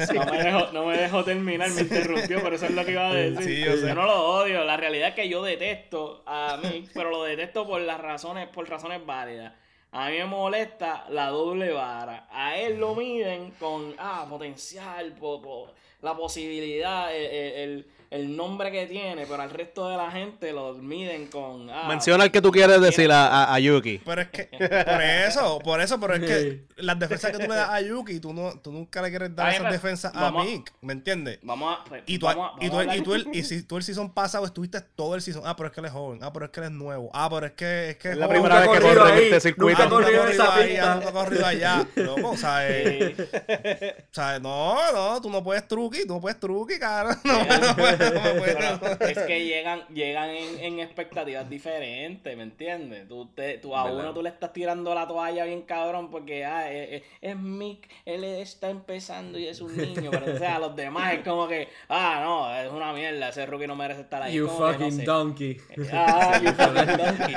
[0.14, 3.08] No me, dejó, no me dejó terminar, me interrumpió, pero eso es lo que iba
[3.10, 3.44] a decir.
[3.44, 3.94] Sí, yo sé.
[3.94, 4.64] no lo odio.
[4.64, 8.66] La realidad es que yo detesto a mí, pero lo detesto por las razones, por
[8.70, 9.52] razones válidas.
[9.98, 12.28] A mí me molesta la doble vara.
[12.30, 18.70] A él lo miden con ah, potencial, po- po- la posibilidad, el, el- el nombre
[18.70, 21.68] que tiene, pero al resto de la gente lo miden con.
[21.68, 23.98] Ah, Menciona el que tú quieres decir a, a- a Yuki.
[24.04, 27.56] Pero es que, por eso, por eso, pero es que las defensas que tú le
[27.56, 30.72] das a Yuki, tú, no, tú nunca le quieres dar Ay, esas defensas a Mick,
[30.82, 31.40] ¿me entiendes?
[31.42, 31.84] Vamos a.
[31.84, 34.14] pues, Y tú, vamos y, tú, vamos y, tú, el, y si tú el season
[34.14, 36.52] pasado estuviste todo el season, ah, pero es que él es joven, ah, pero es
[36.52, 38.40] que él es nuevo, ah, pero es que es, que Es la joven.
[38.40, 39.82] primera vez que corre este ahí, circuito.
[39.82, 43.16] nunca corrido esa ahí, ah, nunca ha corrido allá, loco, ¿sabes?
[43.16, 43.24] Sí.
[44.12, 44.40] ¿sabes?
[44.40, 47.16] No, no, tú no puedes truqui, tú no puedes truqui, cara.
[47.24, 49.16] No, no puedes, no puedes.
[49.16, 53.08] Es que llegan, llegan en, en expectativas diferentes, ¿me entiendes?
[53.08, 54.00] Tú, te, tú a ¿Verdad?
[54.00, 57.88] uno tú le estás tirando la toalla bien cabrón porque ah, es, es- es Mick,
[58.04, 61.46] él está empezando y es un niño, pero o sea, a los demás es como
[61.48, 64.34] que, ah, no, es una mierda, ese rookie no merece estar ahí.
[64.34, 65.02] You Como que no fucking sé.
[65.04, 65.60] donkey.
[65.92, 67.34] Ah, you fucking donkey.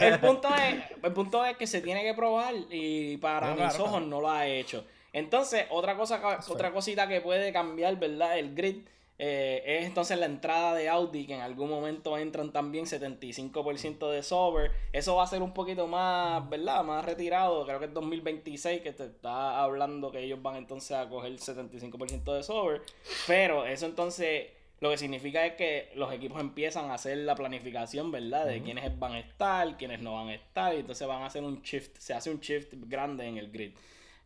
[0.00, 3.60] El punto es, el punto es que se tiene que probar y para No, mis
[3.64, 4.06] claro, ojos claro.
[4.06, 4.84] no lo ha hecho.
[5.12, 8.38] Entonces, otra cosa, otra cosita que puede cambiar, ¿verdad?
[8.38, 8.86] El grid
[9.20, 14.22] eh, es entonces la entrada de Audi, que en algún momento entran también 75% de
[14.22, 14.70] sober.
[14.92, 16.84] Eso va a ser un poquito más, ¿verdad?
[16.84, 17.66] Más retirado.
[17.66, 22.32] Creo que es 2026 que te está hablando que ellos van entonces a coger 75%
[22.32, 22.82] de sober.
[23.26, 24.46] Pero eso entonces
[24.80, 28.46] lo que significa es que los equipos empiezan a hacer la planificación, ¿verdad?
[28.46, 30.74] De quiénes van a estar, quiénes no van a estar.
[30.76, 31.98] Y entonces van a hacer un shift.
[31.98, 33.72] Se hace un shift grande en el grid.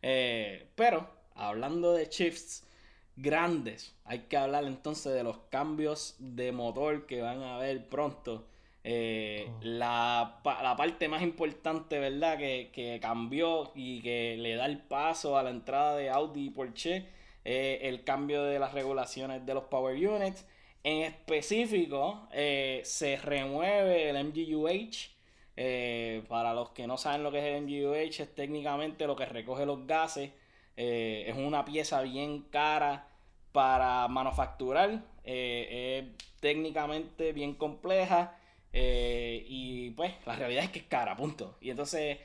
[0.03, 2.67] Eh, pero, hablando de shifts,
[3.15, 8.45] grandes, hay que hablar entonces de los cambios de motor que van a haber pronto.
[8.85, 12.37] Eh, la, pa- la parte más importante, ¿verdad?
[12.37, 16.49] Que, que cambió y que le da el paso a la entrada de Audi y
[16.49, 17.05] Porsche,
[17.45, 20.45] eh, el cambio de las regulaciones de los Power Units.
[20.83, 25.12] En específico, eh, se remueve el MGUH.
[25.55, 29.25] Eh, para los que no saben lo que es el MGUH, es técnicamente lo que
[29.25, 30.31] recoge los gases.
[30.75, 33.07] Eh, es una pieza bien cara
[33.51, 35.03] para manufacturar.
[35.23, 38.37] eh, es técnicamente bien compleja.
[38.73, 41.57] y pues la realidad es que es cara, punto.
[41.61, 42.17] Y entonces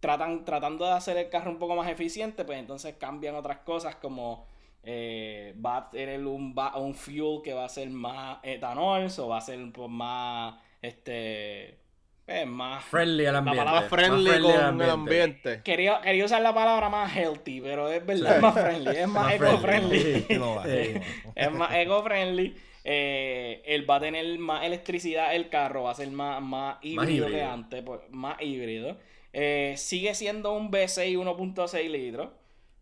[0.00, 3.96] tratan, tratando de hacer el carro un poco más eficiente, pues entonces cambian otras cosas
[3.96, 4.46] como
[4.84, 6.54] va a tener un,
[6.94, 9.58] fuel que va a ser más etanol, o va a ser
[9.88, 11.83] más este
[12.26, 13.58] eh, más Friendly al ambiente.
[13.58, 15.60] palabra Más friendly al con el ambiente.
[15.62, 19.32] Quería, quería usar la palabra más healthy, pero es verdad, es más friendly, es más,
[19.34, 20.00] eco-friendly.
[20.22, 21.00] friendly.
[21.34, 22.56] Es más eco-friendly.
[22.86, 27.26] Eh, él va a tener más electricidad, el carro va a ser más, más híbrido,
[27.26, 27.50] que híbrido.
[27.50, 28.96] antes, pues, más híbrido.
[29.32, 32.28] Eh, sigue siendo un V6 1.6 litros.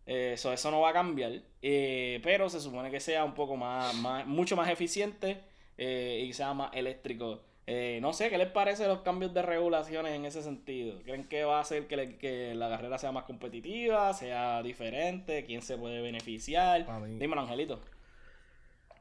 [0.05, 1.41] Eh, so, eso no va a cambiar.
[1.61, 5.41] Eh, pero se supone que sea un poco más, más mucho más eficiente
[5.77, 7.41] eh, y sea más eléctrico.
[7.65, 10.99] Eh, no sé, ¿qué les parece los cambios de regulaciones en ese sentido?
[11.03, 15.45] ¿Creen que va a hacer que, le- que la carrera sea más competitiva, sea diferente?
[15.45, 16.85] ¿Quién se puede beneficiar?
[17.19, 17.79] Dímelo, Angelito.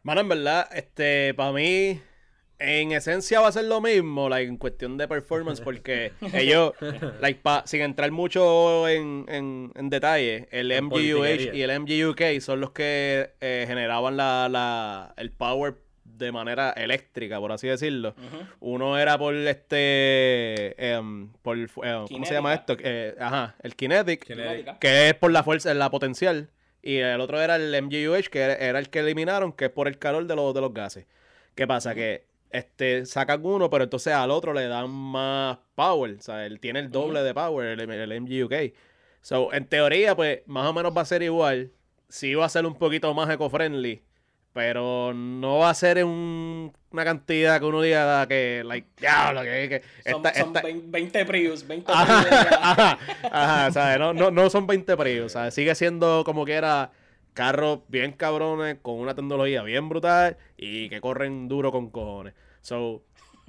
[0.04, 2.00] Mano, en verdad, este, para mí,
[2.60, 6.72] en esencia va a ser lo mismo, like, en cuestión de performance, porque ellos,
[7.20, 12.40] like, pa- sin entrar mucho en, en, en detalle, el En MGUH y el MGUK
[12.40, 15.74] son los que eh, generaban la, la, el power
[16.22, 18.14] de manera eléctrica, por así decirlo.
[18.60, 22.76] Uno era por este, em, por, eh, ¿cómo se llama esto?
[22.78, 24.24] Eh, ajá, el kinetic,
[24.80, 26.48] que es por la fuerza, la potencial.
[26.82, 29.86] Y el otro era el MGUH, que era, era el que eliminaron, que es por
[29.86, 31.06] el calor de los, de los gases.
[31.54, 31.94] ¿Qué pasa?
[31.94, 36.16] Que este sacan uno, pero entonces al otro le dan más power.
[36.18, 38.74] O sea, él tiene el doble de power, el, el MGUK.
[39.20, 41.70] So, en teoría, pues, más o menos va a ser igual.
[42.08, 44.02] Sí va a ser un poquito más eco-friendly.
[44.52, 49.68] Pero no va a ser un- una cantidad que uno diga que, like, diablo, que,
[49.68, 52.98] que Son, esta- son esta- 20, 20 Prius, 20 Ajá, Prius ajá,
[53.30, 53.98] ajá, ¿sabes?
[53.98, 55.54] No, no, no son 20 Prius, ¿sabes?
[55.54, 56.90] Sigue siendo como que era
[57.32, 62.34] carros bien cabrones, con una tecnología bien brutal y que corren duro con cojones.
[62.60, 63.02] So,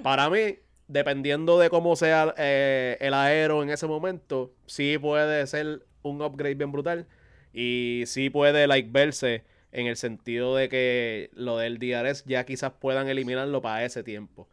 [0.03, 0.55] para mí,
[0.87, 6.55] dependiendo de cómo sea eh, el aero en ese momento, sí puede ser un upgrade
[6.55, 7.07] bien brutal
[7.53, 12.73] y sí puede, like, verse en el sentido de que lo del DRS ya quizás
[12.79, 14.47] puedan eliminarlo para ese tiempo.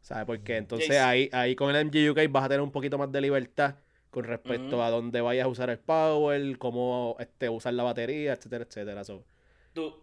[0.00, 0.24] ¿Sabes?
[0.26, 3.76] Porque entonces ahí, ahí con el MGUK vas a tener un poquito más de libertad
[4.10, 8.64] con respecto a dónde vayas a usar el power, cómo este, usar la batería, etcétera,
[8.64, 9.04] etcétera.
[9.04, 9.24] So,
[9.72, 9.94] Tú,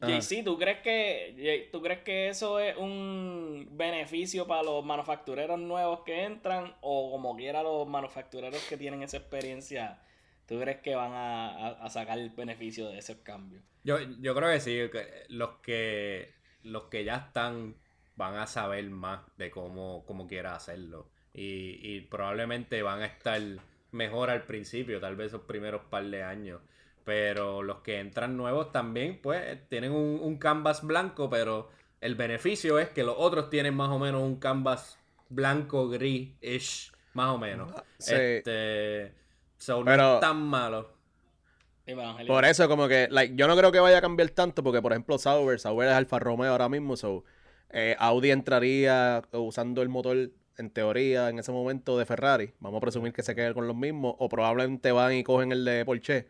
[0.00, 0.18] Ajá.
[0.20, 6.00] JC, ¿tú crees que tú crees que eso es un beneficio para los manufactureros nuevos
[6.00, 10.00] que entran o como quiera los manufactureros que tienen esa experiencia,
[10.46, 13.62] tú crees que van a, a- a sacar el beneficio de esos cambios?
[13.84, 17.76] Yo, yo creo que sí, que los que los que ya están
[18.16, 21.10] van a saber más de cómo, cómo quiera hacerlo.
[21.32, 23.40] Y, y probablemente van a estar
[23.92, 26.60] mejor al principio, tal vez esos primeros par de años.
[27.04, 32.78] Pero los que entran nuevos también, pues, tienen un, un canvas blanco, pero el beneficio
[32.80, 37.72] es que los otros tienen más o menos un canvas blanco, gris-ish, más o menos.
[37.98, 38.14] Sí.
[38.14, 39.14] Este,
[39.58, 40.94] so, no Pero- es tan malo.
[42.26, 44.92] Por eso, como que, like, yo no creo que vaya a cambiar tanto, porque por
[44.92, 47.22] ejemplo, Sauber, Sauber es Alfa Romeo ahora mismo, so,
[47.70, 52.54] eh, Audi entraría usando el motor, en teoría, en ese momento de Ferrari.
[52.58, 55.64] Vamos a presumir que se quede con los mismos, o probablemente van y cogen el
[55.64, 56.26] de Porsche.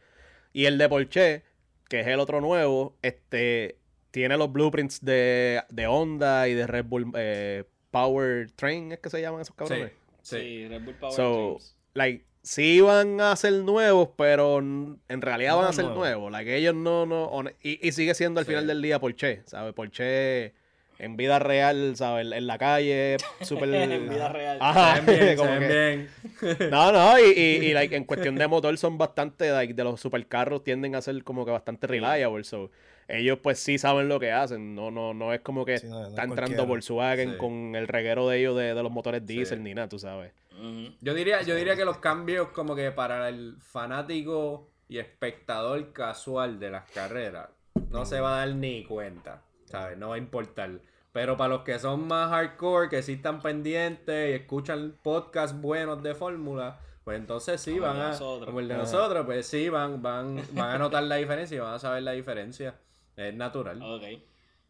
[0.53, 1.43] Y el de Porsche,
[1.89, 3.79] que es el otro nuevo, este
[4.11, 9.09] tiene los blueprints de, de Honda y de Red Bull eh, Power Train, ¿es que
[9.09, 9.93] se llaman esos cabrones?
[10.23, 10.69] sí, sí.
[10.69, 11.77] Red Bull Power So, Trains.
[11.95, 15.99] like, sí van a ser nuevos, pero en realidad No van a ser nuevos.
[15.99, 16.31] nuevos.
[16.33, 18.53] Like, ellos no, no, y, y sigue siendo al Sí.
[18.53, 19.75] final del día Porsche, ¿sabes?
[19.75, 20.53] Porsche
[20.99, 22.31] en vida real, ¿sabes?
[22.33, 23.69] En, la calle, súper...
[23.75, 24.59] En vida real.
[24.61, 26.71] Ajá, Se ven bien, se como ven que- bien.
[26.71, 30.01] No, no, y, y, y, like, en cuestión de motor son bastante, like, de los
[30.01, 32.71] supercarros tienden a ser como que bastante reliable, so...
[33.09, 36.01] Ellos pues sí saben lo que hacen, no, no, no es como que Sí, no,
[36.01, 36.67] no es está entrando.
[36.67, 37.37] Volkswagen Sí.
[37.39, 39.65] con el reguero de ellos de, de los motores diésel Sí.
[39.65, 40.33] ni nada, tú sabes.
[40.53, 40.93] Ujú.
[41.01, 46.59] Yo diría, yo diría que los cambios como que para el fanático y espectador casual
[46.59, 47.49] de las carreras
[47.91, 49.97] no se va a dar ni cuenta, ¿sabes?
[49.99, 50.71] No va a importar.
[51.13, 56.03] Pero para los que son más hardcore, que sí están pendientes y escuchan podcasts buenos
[56.03, 58.09] de fórmula, pues entonces sí Como van a...
[58.09, 58.47] nosotros.
[58.47, 61.75] Como el de nosotros, pues sí, van, van, van a notar la diferencia y van
[61.75, 62.75] a saber la diferencia.
[63.17, 63.83] Es natural.
[63.83, 64.03] Ok.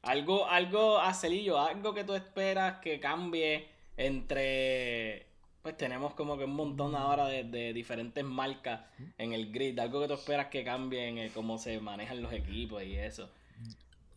[0.02, 5.26] Algo, algo, Acelillo, algo que tú esperas que cambie entre.
[5.62, 8.82] Pues tenemos como que un montón ahora de, de diferentes marcas
[9.18, 9.76] en el grid.
[9.80, 13.28] Algo que tú esperas que cambie en el cómo se manejan los equipos y eso.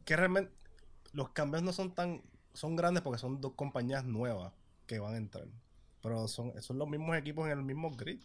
[0.06, 0.52] Que realmente
[1.12, 2.22] los cambios no son tan.
[2.54, 4.54] Son grandes porque son dos compañías nuevas
[4.86, 5.48] que van a entrar.
[6.02, 8.22] Pero son, son los mismos equipos en el mismo grid.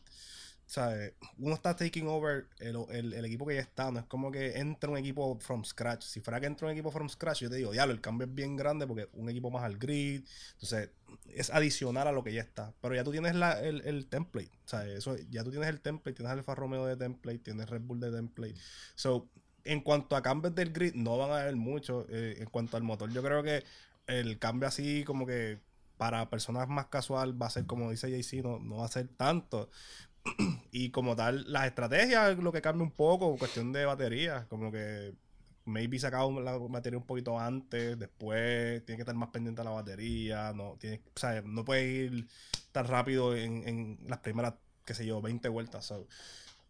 [0.77, 3.91] Eh, uno está taking over el, el- el equipo que ya está.
[3.91, 6.03] No es como que entra un equipo from scratch.
[6.05, 8.35] Si fuera que entra un equipo from scratch, yo te digo, diablo, el cambio es
[8.35, 10.25] bien grande porque un equipo más al grid.
[10.55, 10.91] Entonces,
[11.29, 12.73] es adicional a lo que ya está.
[12.81, 14.51] Pero ya tú tienes la- el, el template.
[14.65, 18.01] Sea, eso, ya tú tienes el template, tienes Alfa Romeo de template, tienes Red Bull
[18.01, 18.55] de template.
[18.95, 19.29] So,
[19.65, 22.07] en cuanto a cambios del grid, no van a haber mucho.
[22.11, 23.65] Eh, en cuanto al motor, yo creo que
[24.07, 25.59] el cambio así como que
[25.97, 29.09] para personas más casual va a ser como dice JC, no, no va a ser
[29.09, 29.71] tanto.
[30.72, 35.14] Y como tal, las estrategias lo que cambia un poco, cuestión de batería, como que
[35.66, 39.70] maybe sacaba la batería un poquito antes, después tiene que estar más pendiente a la
[39.70, 42.27] batería, no tiene, o sea, no puede ir
[42.72, 44.55] tan rápido en, en las primeras,
[44.85, 45.87] qué sé yo, 20 vueltas.
[45.87, 46.07] so.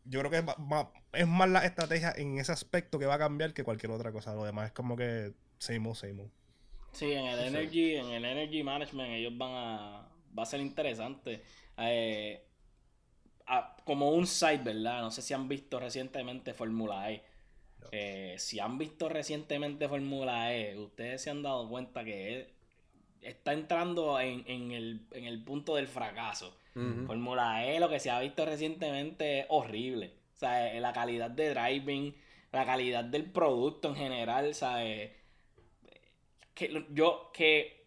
[0.05, 3.19] yo creo que es, ma- es más la estrategia en ese aspecto que va a
[3.19, 4.35] cambiar que cualquier otra cosa.
[4.35, 6.31] Lo demás es como que same old, same old.
[6.93, 11.43] Sí, en el energy, en el energy management ellos van a va a ser interesante.
[11.77, 12.45] Eh,
[13.47, 15.01] a- como un site, ¿verdad?
[15.03, 17.23] No sé si han visto recientemente Fórmula E.
[17.93, 22.49] Eh, si han visto recientemente Fórmula E, ustedes se han dado cuenta que es-
[23.21, 26.59] está entrando en, en el, en el punto del fracaso.
[26.75, 27.07] Ujú.
[27.07, 30.13] Fórmula E, lo que se ha visto recientemente es horrible.
[30.35, 32.15] O sea, eh, la calidad de driving,
[32.53, 35.13] la calidad del producto en general, ¿sabes?
[36.55, 37.84] Que yo, que,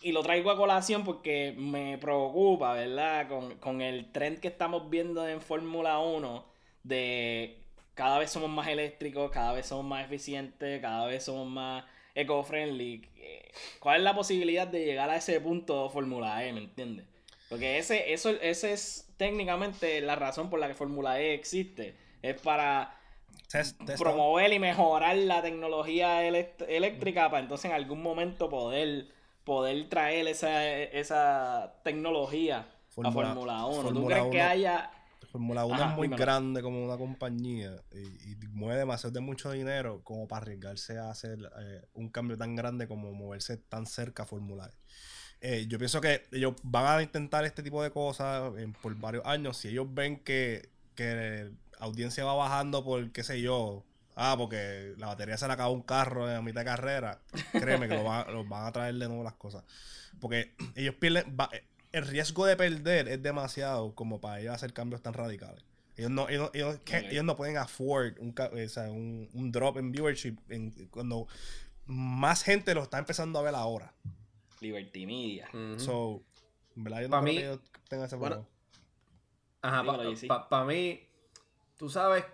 [0.00, 3.28] y lo traigo a colación porque me preocupa, ¿verdad?
[3.28, 6.44] Con, con el trend que estamos viendo en Fórmula 1
[6.82, 7.58] de
[7.94, 11.84] cada vez somos más eléctricos, cada vez somos más eficientes, cada vez somos más
[12.14, 13.08] eco-friendly.
[13.16, 17.06] Eh, ¿Cuál es la posibilidad de llegar a ese punto Fórmula E, me entiendes?
[17.48, 21.94] Porque ese, eso, ese es técnicamente la razón por la que Fórmula E existe.
[22.22, 22.98] Es para
[23.98, 29.08] promover y mejorar la tecnología eléctrica para entonces en algún momento poder,
[29.50, 32.68] poder traer esa, esa tecnología
[33.02, 33.92] a Fórmula 1.
[33.92, 34.90] ¿Tú crees que 1 haya...
[35.32, 36.22] Fórmula 1 Ajá, es muy dímelo.
[36.22, 41.10] grande como una compañía y, y mueve demasiado de mucho dinero como para arriesgarse a
[41.10, 44.70] hacer eh, un cambio tan grande como moverse tan cerca a Fórmula
[45.40, 45.62] E.
[45.62, 49.26] Eh, yo pienso que ellos van a intentar este tipo de cosas eh, por varios
[49.26, 49.56] años.
[49.56, 53.84] Si ellos ven que, que la audiencia va bajando por, qué sé yo,
[54.22, 57.20] ah, porque la batería se le acabó un carro en la mitad de carrera,
[57.52, 59.64] créeme que van, los van a traer de nuevo las cosas.
[60.20, 61.50] Porque ellos pierden, va-
[61.92, 65.64] el riesgo de perder es demasiado como para ellos hacer cambios tan radicales.
[65.96, 69.90] Ellos no, ellos, ellos, no pueden afford un, ca- o sea, un, un drop en
[69.92, 71.26] viewership en- cuando
[71.86, 73.92] más gente lo está empezando a ver ahora.
[74.60, 75.48] Liberty Media.
[75.52, 75.80] Ujú.
[75.80, 76.22] So,
[76.76, 78.46] en verdad yo no Pa' creo mí- que ellos tengan ese Bueno.
[79.62, 80.26] Ajá, Dímelo, JC.
[80.28, 81.00] para mí,
[81.76, 82.24] tú sabes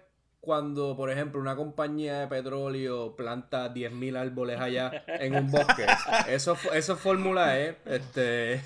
[0.47, 5.85] cuando, por ejemplo, una compañía de petróleo planta 10.000 árboles allá en un bosque.
[6.29, 7.77] Eso, eso es Fórmula E.
[7.85, 8.63] Este,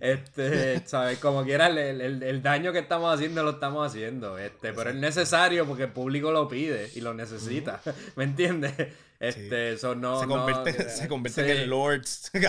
[0.00, 1.18] este, ¿sabes?
[1.18, 4.36] Como quiera, el, el- el daño que estamos haciendo lo estamos haciendo.
[4.36, 7.80] Este, pero es necesario porque el público lo pide y lo necesita.
[8.16, 8.74] ¿Me entiendes?
[9.20, 10.18] Este, eso no.
[10.18, 11.62] se no- convierte, se convierte sí.
[11.62, 12.30] en Lords.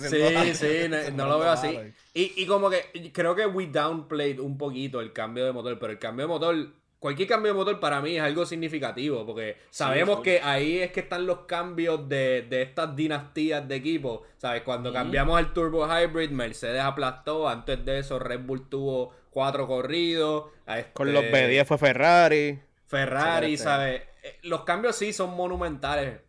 [0.00, 1.76] Sí, sí, no, no lo veo así.
[2.14, 5.92] Y, y como que creo que we downplayed un poquito el cambio de motor, pero
[5.92, 6.68] el cambio de motor,
[7.00, 11.00] cualquier cambio de motor para mí es algo significativo, porque sabemos que ahí es que
[11.00, 14.22] están los cambios de, de estas dinastías de equipo.
[14.36, 14.62] ¿Sabes?
[14.62, 20.44] Cuando cambiamos el Turbo Hybrid, Mercedes aplastó, antes de eso Red Bull tuvo cuatro corridos.
[20.66, 22.60] a Con este- los B10 fue Ferrari.
[22.86, 24.02] Ferrari, Este- ¿sabes?
[24.22, 26.20] Eh, Los cambios sí son monumentales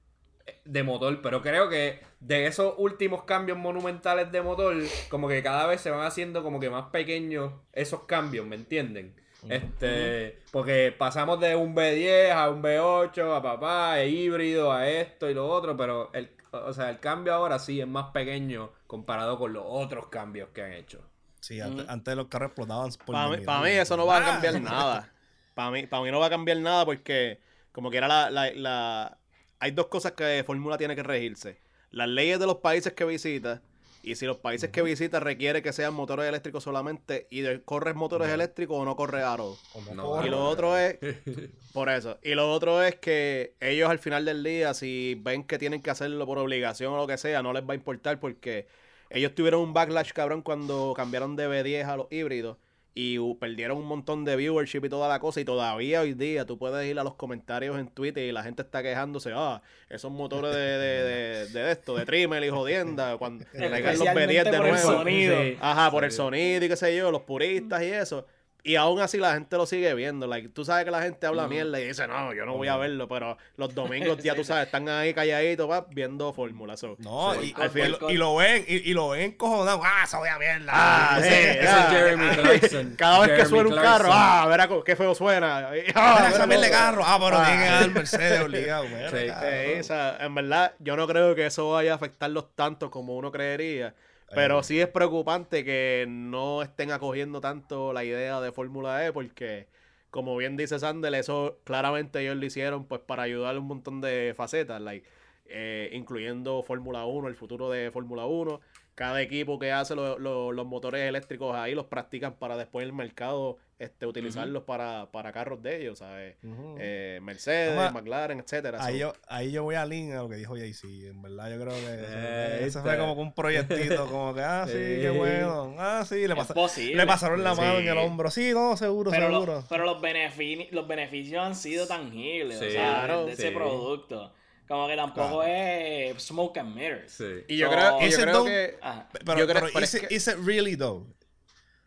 [0.66, 4.76] de motor, pero creo que de esos últimos cambios monumentales de motor,
[5.10, 9.16] como que cada vez se van haciendo como que más pequeños esos cambios, ¿me entienden?
[9.50, 15.30] Este, porque pasamos de un B10 a un B8, a papá, e híbrido, a esto
[15.30, 19.38] y lo otro, pero el, o sea, el cambio ahora sí es más pequeño comparado
[19.38, 21.02] con los otros cambios que han hecho.
[21.40, 24.22] Sí, antes, antes los carros explotaban por Para mí, pa' mí eso no va a
[24.22, 24.26] Ah.
[24.26, 25.12] cambiar nada.
[25.56, 27.40] Para mí, para mí no va a cambiar nada porque
[27.72, 29.18] como que era la, la, la-
[29.60, 31.60] Hay dos cosas que Fórmula tiene que regirse.
[31.90, 33.62] Las leyes de los países que visita
[34.04, 37.96] y si los países que visita requiere que sean motores eléctricos solamente y de, corres
[37.96, 39.58] motores eléctricos o no corres aro.
[39.94, 40.26] No.
[40.26, 40.98] Y lo otro es,
[41.74, 45.58] por eso, y lo otro es que ellos al final del día, si ven que
[45.58, 48.68] tienen que hacerlo por obligación o lo que sea, no les va a importar porque
[49.10, 52.58] ellos tuvieron un backlash cabrón cuando cambiaron de B10 a los híbridos
[52.94, 56.46] y uh, perdieron un montón de viewership y toda la cosa y todavía hoy día
[56.46, 60.12] tú puedes ir a los comentarios en Twitter y la gente está quejándose, ah, esos
[60.12, 64.52] motores de, de, de, de esto, de trimmer y jodienda, cuando traigan los B10 Especialmente
[64.52, 64.92] de por el nuevo.
[64.92, 65.38] sonido.
[65.62, 68.26] Ajá, por el sonido y qué sé yo, los puristas y eso.
[68.64, 70.28] Y aún así la gente lo sigue viendo.
[70.28, 72.78] Like, tú sabes que la gente habla mierda y dice, no, yo no voy a
[72.78, 76.78] verlo, pero los domingos ya tú sabes, están ahí calladitos va, viendo fórmula.
[76.78, 76.96] so.
[77.00, 79.82] No, Sí, y, al final- y lo ven, y, y lo ven cojonado.
[79.84, 80.72] Ah, esa voy a mierda.
[80.76, 82.96] Ah, sí, Ese es ah, Jeremy ah, Clarkson.
[82.98, 83.98] Cada vez que Jeremy suena un Clarkson.
[83.98, 85.70] carro, ah, verá qué feo suena.
[85.96, 87.02] Ah, esa mierda de carro.
[87.04, 87.46] Ah, pero Ah.
[87.48, 88.84] tiene que dar Mercedes obligado.
[88.86, 89.18] Sí.
[89.28, 93.16] Sí, o sea, en verdad, yo no creo que eso vaya a afectarlos tanto como
[93.18, 93.96] uno creería.
[94.34, 99.68] Pero sí es preocupante que no estén acogiendo tanto la idea de Fórmula E porque,
[100.10, 104.00] como bien dice Sandel, eso claramente ellos lo hicieron pues para ayudar a un montón
[104.00, 105.06] de facetas, like,
[105.46, 108.62] eh, incluyendo Fórmula 1, el futuro de Fórmula 1.
[108.96, 112.94] Cada equipo que hace lo- lo- los motores eléctricos ahí los practican para después el
[112.94, 116.36] mercado este, utilizarlos para, para carros de ellos, ¿sabes?
[116.78, 118.78] Eh, Mercedes, McLaren, etcétera.
[118.84, 121.08] Ahí So- yo, ahí yo voy a link a lo que dijo JC.
[121.08, 123.02] En verdad, yo creo que eso, Eh, eso fue está.
[123.02, 124.06] como que un proyectito.
[124.08, 125.18] Como que, ah, sí, qué Sí.
[125.18, 125.74] bueno.
[125.80, 126.96] Ah, sí, le, posible.
[126.96, 127.84] le pasaron la mano Sí.
[127.84, 128.30] en el hombro.
[128.30, 129.64] Sí, no, seguro, Pero, lo- seguro.
[129.68, 134.32] pero los, benefi- los beneficios han sido tangibles, Sí, o sea, claro, de ese producto.
[134.72, 137.12] Como que tampoco es smoke and mirrors.
[137.12, 137.44] Sí.
[137.50, 138.78] Y yo So- creo, y yo creo que...
[138.82, 139.10] Ajá.
[139.12, 141.06] Pero, yo creo- pero, pero is, es it, que- is it really though?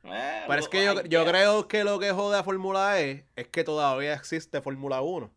[0.05, 3.49] Eh, Pero es que yo, yo creo que lo que jode a Fórmula E es
[3.49, 5.31] que todavía existe Fórmula 1.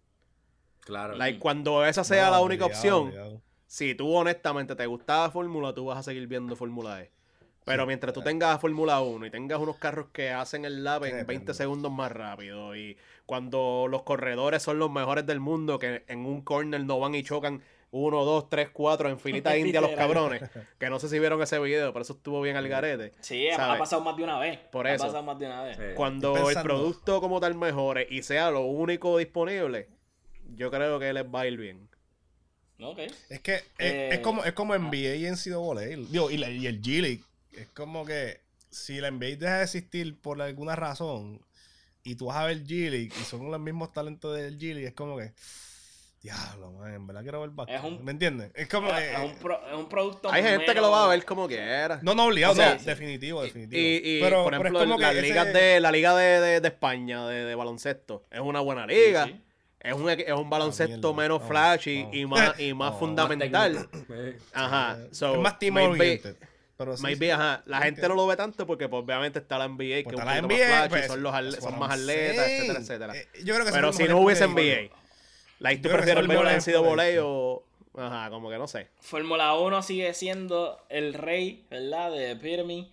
[0.82, 1.16] Claro.
[1.16, 3.42] Like, cuando esa sea No, la única obligado, opción, obligado.
[3.66, 7.12] si tú honestamente te gustaba Fórmula, tú vas a seguir viendo Fórmula E.
[7.68, 11.12] Pero mientras tú tengas Fórmula 1 y tengas unos carros que hacen el lap en
[11.12, 11.54] 20 depende.
[11.54, 16.42] segundos más rápido y cuando los corredores son los mejores del mundo, que en un
[16.42, 17.62] corner no van y chocan
[17.92, 20.42] 1, 2, 3, 4 en filita india los cabrones,
[20.80, 23.12] que no sé si vieron ese video, pero eso estuvo bien al garete.
[23.20, 24.60] Sí, ha, ha pasado más de una vez.
[24.72, 25.06] Por Ha eso.
[25.06, 25.78] pasado más de una vez.
[25.78, 25.84] Sí.
[25.96, 29.90] Cuando el producto como tal mejore y sea lo único disponible,
[30.56, 31.88] yo creo que les va a ir bien.
[32.80, 33.00] Ok.
[33.30, 35.98] Es que es, Eh, es como, es como NBA y NCAA.
[36.12, 37.22] Digo, y, la- y el G League.
[37.58, 41.42] Es como que si la NBA deja de existir por alguna razón
[42.04, 44.88] y tú vas a ver G League y son los mismos talentos del G League,
[44.88, 45.34] es como que.
[46.22, 47.76] Diablo, man, en verdad quiero ver básquet.
[47.78, 48.52] Es un- ¿Me entiendes?
[48.56, 48.90] Es como.
[48.90, 51.24] Es, eh, es un, pro- es un producto Hay gente que lo va a ver
[51.24, 52.00] como quiera.
[52.02, 53.80] No, no, obligado, O sea, no, definitivo, definitivo.
[53.80, 56.60] Y, y, Pero- por pero es ejemplo, que ese- ligas de, la liga de, de-
[56.60, 59.26] de España de, de baloncesto es una buena liga.
[59.26, 59.42] Sí, sí.
[59.80, 61.22] Es, un, es un baloncesto mierda.
[61.22, 62.14] menos No, flashy no.
[62.14, 63.88] y más, y más fundamental.
[64.54, 64.98] Ajá.
[65.12, 66.36] So, es más team oriented.
[66.78, 67.32] Pero sí, Maybe, sí.
[67.32, 67.64] ajá.
[67.66, 70.16] La gente que- no lo ve tanto porque pues, obviamente está la NBA, que Pues
[70.16, 73.16] es está un la NBA, pues, son, los son más atletas, etcétera, etcétera.
[73.18, 74.46] Eh, yo creo que Pero si no hubiese.
[74.48, 74.90] NBA,
[75.82, 76.56] que prefieres ese ver de
[77.18, 77.64] NCAA o...
[77.98, 78.90] Ajá, como que no sé.
[79.00, 82.12] Fórmula 1 sigue siendo el rey, ¿verdad?
[82.12, 82.92] De Epitome.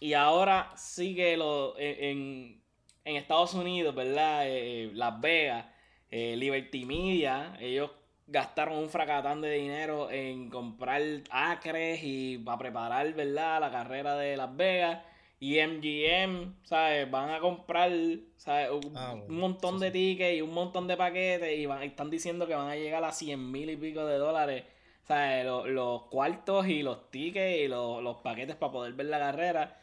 [0.00, 2.60] Y ahora sigue lo, en, en-
[3.04, 4.44] en Estados Unidos, ¿verdad?
[4.46, 5.66] Eh, Las Vegas,
[6.10, 7.90] eh, Liberty Media, ellos
[8.30, 13.60] gastaron un fracatán de dinero en comprar acres y para preparar, ¿verdad?
[13.60, 15.02] La carrera de Las Vegas.
[15.42, 17.10] Y MGM, ¿sabes?
[17.10, 17.90] Van a comprar,
[18.36, 18.70] ¿sabes?
[18.70, 19.92] Un, Ah, bueno, un montón sí, de sí.
[19.92, 23.02] tickets y un montón de paquetes y van, y están diciendo que van a llegar
[23.04, 24.64] a 100 mil y pico de dólares.
[25.04, 25.44] ¿Sabes?
[25.46, 29.78] Los, los cuartos y los tickets y los, los paquetes para poder ver la carrera.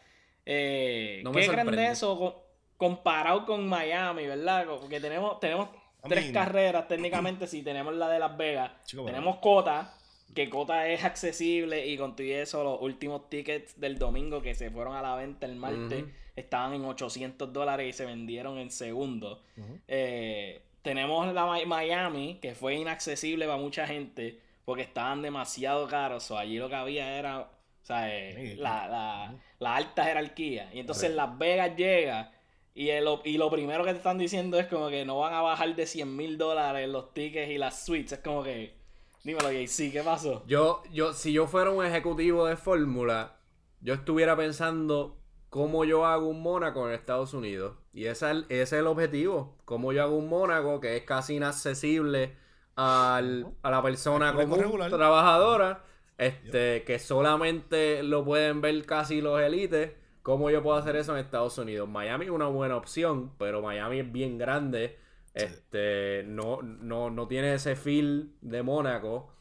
[0.45, 2.43] Eh, No ¿Qué creen de eso co-
[2.77, 4.65] comparado con Miami, verdad?
[4.79, 5.69] Porque tenemos, tenemos
[6.07, 8.71] I tres mean- carreras técnicamente si tenemos la de Las Vegas.
[8.85, 9.93] Chico, tenemos Cota,
[10.33, 14.69] que Cota es accesible y con todo eso los últimos tickets del domingo que se
[14.71, 16.03] fueron a la venta el martes
[16.35, 19.39] estaban en 800 dólares y se vendieron en segundos.
[19.87, 26.29] Eh, tenemos la Mi- Miami, que fue inaccesible para mucha gente porque estaban demasiado caros.
[26.31, 27.47] O allí lo que había era o
[27.87, 30.69] sea, eh, la, la- la alta jerarquía.
[30.73, 32.31] Y entonces Las Vegas llega
[32.77, 35.41] y, el- y lo primero que te están diciendo es como que no van a
[35.41, 38.13] bajar de 100 mil dólares los tickets y las suites.
[38.13, 38.75] Es como que,
[39.23, 40.43] dímelo, JC, ¿qué pasó?
[40.47, 43.37] Yo, yo, si yo fuera un ejecutivo de fórmula,
[43.81, 45.17] yo estuviera pensando
[45.49, 47.75] cómo yo hago un Mónaco en Estados Unidos.
[47.93, 49.57] Y ese es el, ese es el objetivo.
[49.65, 52.35] Cómo yo hago un Mónaco que es casi inaccesible
[52.75, 54.91] al- a la persona común, regular.
[54.91, 55.83] trabajadora,
[56.17, 59.93] este, que solamente lo pueden ver casi los élites.
[60.27, 61.87] ¿Cómo yo puedo hacer eso en Estados Unidos?
[61.87, 64.99] Miami es una buena opción, pero Miami es bien grande.
[65.33, 69.33] Este, no, no, no tiene ese feel de Mónaco.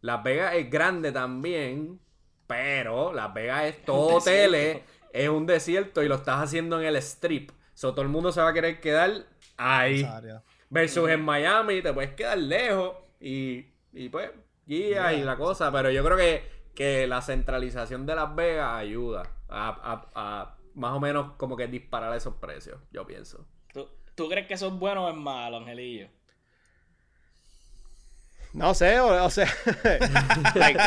[0.00, 2.00] Las Vegas es grande también,
[2.46, 6.96] pero Las Vegas es todo tele, es un desierto y lo estás haciendo en el
[6.96, 7.50] strip.
[7.74, 9.26] So, todo el mundo se va a querer quedar
[9.58, 10.08] ahí.
[10.70, 14.30] Versus en Miami te puedes quedar lejos y, y pues
[14.64, 15.70] guía y la cosa.
[15.70, 20.92] Pero yo creo que, que la centralización de Las Vegas ayuda a, a- a más
[20.92, 23.44] o menos como que disparar esos precios, yo pienso.
[23.72, 26.08] ¿Tú, tú crees que eso es bueno o es malo, Angelillo?
[28.52, 29.46] No sé, o, o sea,
[30.56, 30.80] like,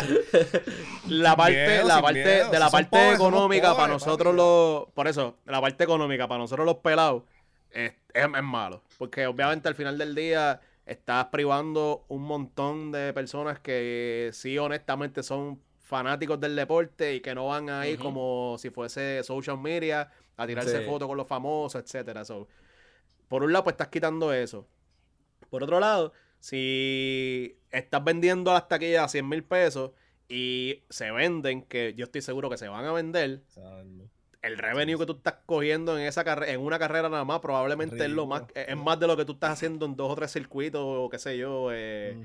[1.07, 2.51] la parte, miedo, la parte, miedo.
[2.51, 6.66] de la parte pobres, económica para nosotros los, por eso, la parte económica para nosotros
[6.66, 7.24] los pelados
[7.72, 13.14] es, es, es malo, porque obviamente al final del día estás privando un montón de
[13.14, 15.61] personas que sí honestamente son
[15.93, 18.03] fanáticos del deporte y que no van ahí Ujú.
[18.03, 20.85] como si fuese social media a tirarse Sí.
[20.85, 22.25] fotos con los famosos, etcétera.
[22.25, 22.47] So,
[23.27, 24.67] por un lado, pues estás quitando eso.
[25.51, 29.91] Por otro lado, si estás vendiendo las taquillas a 100 mil pesos
[30.27, 33.43] y se venden, que yo estoy seguro que se van a vender,
[34.41, 38.09] el revenue que tú estás cogiendo en esa en una carrera nada más, probablemente es
[38.09, 40.81] lo más, es más de lo que tú estás haciendo en dos o tres circuitos,
[40.83, 42.17] o qué sé yo, eh,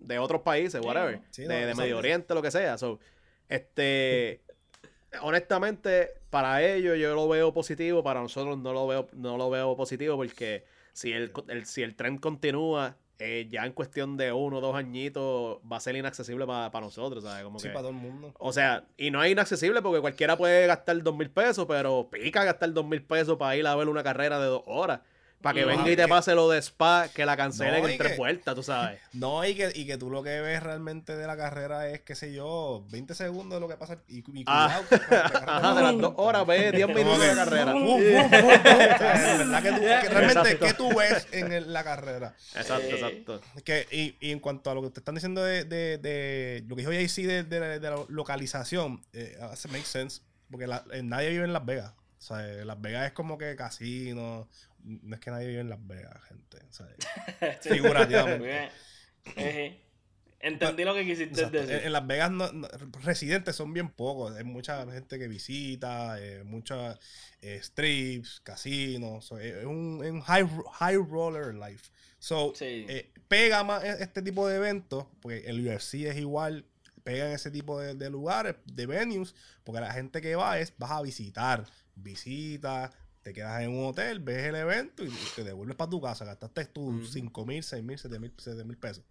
[0.00, 1.82] de otros países, whatever, Sí, de, no, de exacto.
[1.82, 2.78] Medio Oriente, lo que sea.
[2.78, 2.98] So,
[3.48, 4.42] este,
[5.22, 9.76] honestamente, para ellos yo lo veo positivo, para nosotros no lo veo, no lo veo
[9.76, 14.58] positivo porque si el, el- si el tren continúa, eh, ya en cuestión de uno
[14.58, 17.42] o dos añitos va a ser inaccesible para nosotros, ¿sabes?
[17.42, 18.32] Como Sí, que- para todo el mundo.
[18.38, 22.44] o sea, y no es inaccesible porque cualquiera puede gastar dos mil pesos, pero pica
[22.44, 25.00] gastar dos mil pesos para ir a ver una carrera de dos horas.
[25.40, 27.96] Para que No, venga y te pase lo de Spa, que la cancelen No, en
[27.96, 28.98] tres que- vueltas, tú sabes.
[29.12, 32.16] No, y que, y que tú lo que ves realmente de la carrera es, qué
[32.16, 33.98] sé yo, 20 segundos de lo que pasa.
[34.08, 34.82] Y, y Ah.
[34.88, 37.72] cuidado, la carrera Ajá, de las dos horas, ve 10 Como minutos de carrera.
[37.72, 38.28] Tú- que
[40.08, 40.58] realmente.
[40.58, 42.34] ¿qué tú ves en la carrera?
[42.54, 43.40] Exacto, Eh, exacto.
[43.64, 46.76] Que, y, y en cuanto a lo que te están diciendo de, de, de lo
[46.76, 50.20] que dijo JC de, de, de la localización, eh, hace make sense,
[50.50, 51.92] porque la- eh, nadie vive en Las Vegas.
[52.18, 54.48] O sea, eh, Las Vegas es como que casino.
[54.82, 56.58] No es que nadie vive en Las Vegas, gente.
[57.62, 58.70] Figurativamente.
[60.40, 61.58] Entendí lo que quisiste Exacto.
[61.58, 61.84] Decir.
[61.84, 62.68] en Las Vegas no- no-
[63.02, 64.36] residentes son bien pocos.
[64.36, 66.96] Hay mucha gente que visita, eh, muchas
[67.42, 69.24] eh, strips, casinos.
[69.24, 71.90] So, eh, es un, es un high, high roller life.
[72.20, 72.86] So, Sí.
[72.88, 76.64] eh, pega más e- este tipo de eventos, porque el UFC es igual,
[77.02, 80.72] pega en ese tipo de, de lugares, de venues, porque la gente que va es,
[80.78, 81.64] vas a visitar,
[81.96, 82.92] visita,
[83.28, 86.64] te quedas en un hotel, ves el evento y te devuelves para tu casa, gastaste
[86.66, 89.04] tus 5 mil, 6 mil, 7 mil, 7 mil pesos.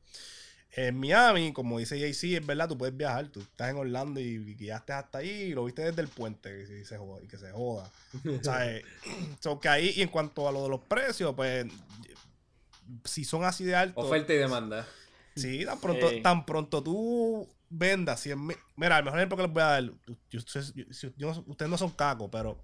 [0.72, 4.54] En Miami, como dice JC, es verdad, tú puedes viajar, tú estás en Orlando y
[4.56, 7.52] guiaste hasta ahí y lo viste desde el puente y, se joda, y que se
[7.52, 7.90] joda.
[8.40, 8.84] o sea, eh,
[9.40, 11.66] so que ahí, y en cuanto a lo de los precios, pues
[13.06, 14.86] si son así de altos, Oferta y demanda.
[15.36, 16.22] Sí, tan pronto, Ey.
[16.22, 18.58] tan pronto tú vendas 100 mil.
[18.76, 19.84] Mira, el mejor ejemplo que les voy a dar.
[19.84, 19.96] yo-
[20.30, 20.42] yo-
[20.74, 22.62] yo- yo no- ustedes no son cacos, pero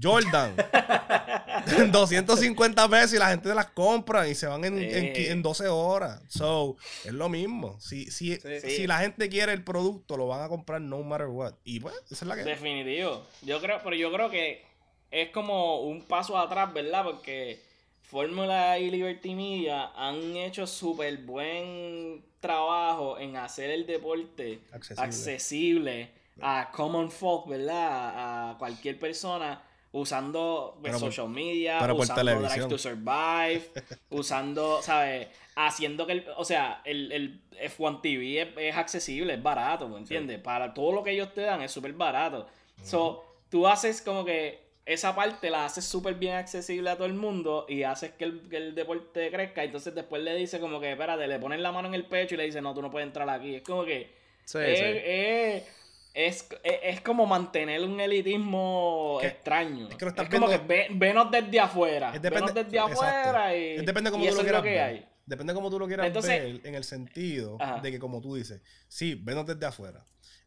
[0.00, 0.54] Jordan.
[1.92, 5.68] 250 pesos y la gente las compra y se van en, en, qui- en 12
[5.68, 6.20] horas.
[6.28, 7.78] So, es lo mismo.
[7.80, 8.60] Si, si, Sí.
[8.70, 11.54] si la gente quiere el producto, lo van a comprar no matter what.
[11.64, 12.44] Y pues, esa es la que.
[12.44, 13.26] Definitivo.
[13.42, 14.64] Yo creo, pero yo creo que
[15.10, 17.04] es como un paso atrás, ¿verdad?
[17.04, 17.62] Porque
[18.02, 25.02] Fórmula y Liberty Media han hecho súper buen trabajo en hacer el deporte Accesible.
[25.04, 26.10] accesible,
[26.40, 28.50] a common folk, ¿verdad?
[28.52, 29.60] A cualquier persona
[29.92, 32.22] usando pues, Pero social media, pero usando.
[32.48, 33.62] Drive to Survive,
[34.10, 35.28] usando, ¿sabes?
[35.56, 39.98] Haciendo que, el, o sea, el, el F1 TV es, es accesible, es barato, ¿me
[39.98, 40.38] entiendes?
[40.40, 42.46] Para todo lo que ellos te dan es súper barato.
[42.82, 47.14] So, tú haces como que esa parte la haces súper bien accesible a todo el
[47.14, 49.64] mundo y haces que el, que el deporte crezca.
[49.64, 52.38] Entonces después le dice como que, espérate, le ponen la mano en el pecho y
[52.38, 53.56] le dice, no, tú no puedes entrar aquí.
[53.56, 54.10] Es como que...
[54.44, 54.84] Sí, es, sí.
[54.84, 55.62] es-
[56.14, 59.88] es, es- es como mantener un elitismo Que- extraño.
[59.88, 62.12] es que lo estás es como viendo- que ve- venos desde afuera.
[62.14, 64.80] Es venos desde afuera y, Es depende y tú eso lo quieras que ver.
[64.80, 65.08] hay.
[65.26, 67.80] Depende cómo tú lo quieras Entonces- ver en el sentido Ajá.
[67.80, 70.04] de que como tú dices, sí, venos desde afuera.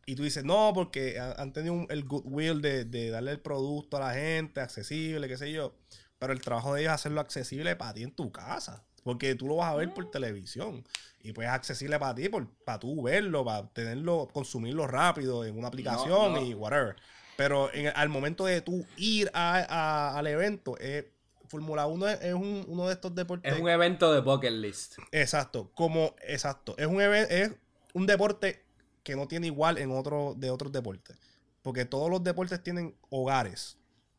[0.08, 3.40] Y tú dices, no, porque ha- han tenido un- el goodwill de, de darle el
[3.40, 5.76] producto a la gente, accesible, qué sé yo.
[6.18, 8.84] Pero el trabajo de ellos es hacerlo accesible para ti en tu casa.
[9.04, 10.84] Porque tú lo vas a ver por televisión.
[11.24, 15.58] Y pues es accesible para ti, por, para tú verlo, para tenerlo, consumirlo rápido en
[15.58, 16.42] una aplicación no.
[16.42, 16.96] y whatever.
[17.38, 21.12] Pero en- al momento de tú ir a- a- al evento, eh,
[21.48, 23.52] Fórmula 1 es, es un- uno de estos deportes.
[23.54, 24.98] Es un evento de bucket list.
[25.12, 26.76] Exacto, como exacto.
[26.78, 27.52] Es un es
[27.94, 28.64] un deporte
[29.04, 31.18] que no tiene igual en otro de otros deportes.
[31.62, 33.78] Porque todos los deportes tienen hogares.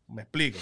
[0.09, 0.59] Me explico.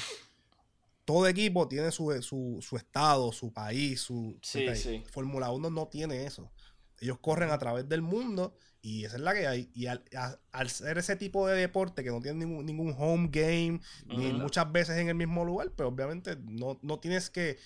[1.04, 4.38] Todo equipo tiene su, su, su estado, su país, su.
[4.42, 5.02] Sí, sí.
[5.10, 6.52] Fórmula 1 no tiene eso.
[7.00, 9.70] Ellos corren a través del mundo y esa es la que hay.
[9.74, 13.28] Y al, a- al ser ese tipo de deporte que no tiene ningún, ningún home
[13.32, 17.58] game, ni muchas veces en el mismo lugar, pues obviamente no, no tienes que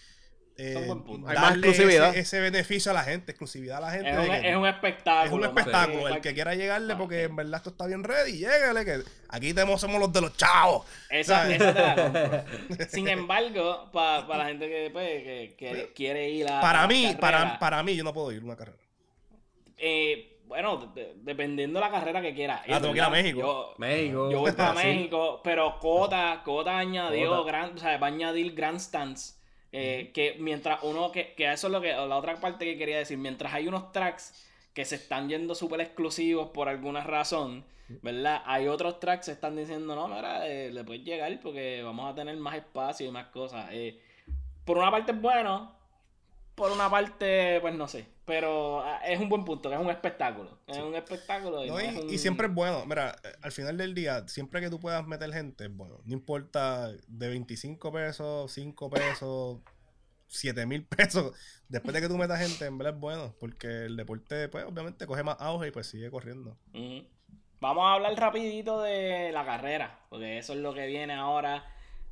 [0.57, 0.87] eh.
[1.27, 2.11] Hay más exclusividad.
[2.11, 4.11] Ese, ese beneficio a la gente, exclusividad a la gente.
[4.11, 5.45] Es un, que- es un espectáculo.
[5.45, 6.09] es un espectáculo.
[6.09, 9.81] El que quiera llegarle, porque en verdad esto está bien ready, llégale, que aquí tenemos,
[9.81, 10.87] somos los de los chavos.
[11.11, 12.87] Esa, esa te la compro.
[12.89, 16.61] Sin embargo, para la gente que, pues, que, que quiere ir a.
[16.61, 18.79] Para mí, para, para mí, yo no puedo ir a una carrera.
[19.79, 22.63] eh, bueno, de- dependiendo de la carrera que quiera.
[22.69, 23.41] Ah, tengo que ir a México.
[23.41, 24.31] Yo, México.
[24.31, 24.73] yo voy para.
[24.85, 27.47] México, pero Cota, Cota añadió, Cota.
[27.51, 29.41] gran, o sea, va a añadir grandstands.
[29.77, 32.99] Eh, Que mientras uno, que, que eso es lo que, la otra parte que quería
[32.99, 37.65] decir, mientras hay unos tracks que se están yendo súper exclusivos por alguna razón,
[38.03, 38.43] ¿verdad?
[38.47, 42.11] Hay otros tracks que se están diciendo, no, mira, eh, le puedes llegar porque vamos
[42.11, 43.69] a tener más espacio y más cosas.
[43.73, 44.01] Eh,
[44.65, 45.74] por una parte es bueno,
[46.55, 48.07] por una parte, pues no sé.
[48.25, 50.59] Pero ah, es un buen punto, que es un espectáculo.
[50.67, 51.65] Es un espectáculo.
[51.65, 52.85] Y, No, no y, es un- y siempre es bueno.
[52.87, 56.01] Mira, eh, al final del día, siempre que tú puedas meter gente, es bueno.
[56.05, 59.59] No importa de 25 pesos, 5 pesos,
[60.29, 61.33] 7 mil pesos.
[61.69, 63.35] Después de que tú metas gente, en verdad es bueno.
[63.39, 66.57] Porque el deporte, pues, obviamente coge más auge y pues sigue corriendo.
[67.61, 71.65] Vamos a hablar rapidito de la carrera, porque eso es lo que viene ahora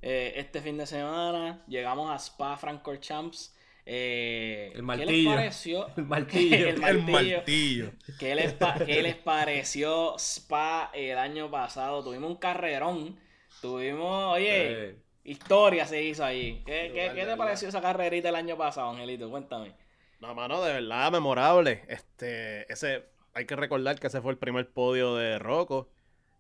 [0.03, 1.63] eh, este fin de semana.
[1.69, 3.55] Llegamos a Spa Francorchamps.
[3.85, 5.31] Eh, El ¿Qué les martillo.
[5.31, 5.87] pareció?
[5.97, 6.57] El martillo.
[6.57, 7.37] El El martillo.
[7.39, 7.91] martillo.
[8.19, 8.55] ¿Qué les,
[8.87, 12.03] qué les pareció Spa el año pasado?
[12.05, 13.19] Tuvimos un carrerón.
[13.61, 16.63] Tuvimos, oye, Eh, historia se hizo ahí.
[16.67, 19.31] ¿Qué, qué- qué te pareció esa carrerita el año pasado, Angelito?
[19.31, 19.73] Cuéntame.
[20.21, 21.83] No, mano, de verdad memorable.
[21.89, 23.05] Este, ese,
[23.35, 25.89] hay que recordar que ese fue el primer podio de Rocco.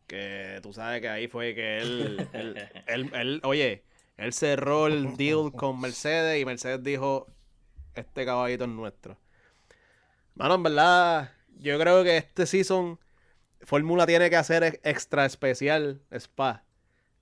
[0.07, 3.82] Que tú sabes que ahí fue que él, él, él- él- oye,
[4.16, 7.26] él cerró el deal con Mercedes y Mercedes dijo,
[7.94, 9.18] este caballito es nuestro.
[10.34, 12.98] Mano, en verdad, yo creo que este season
[13.62, 16.64] Fórmula tiene que hacer ex- extra especial Spa.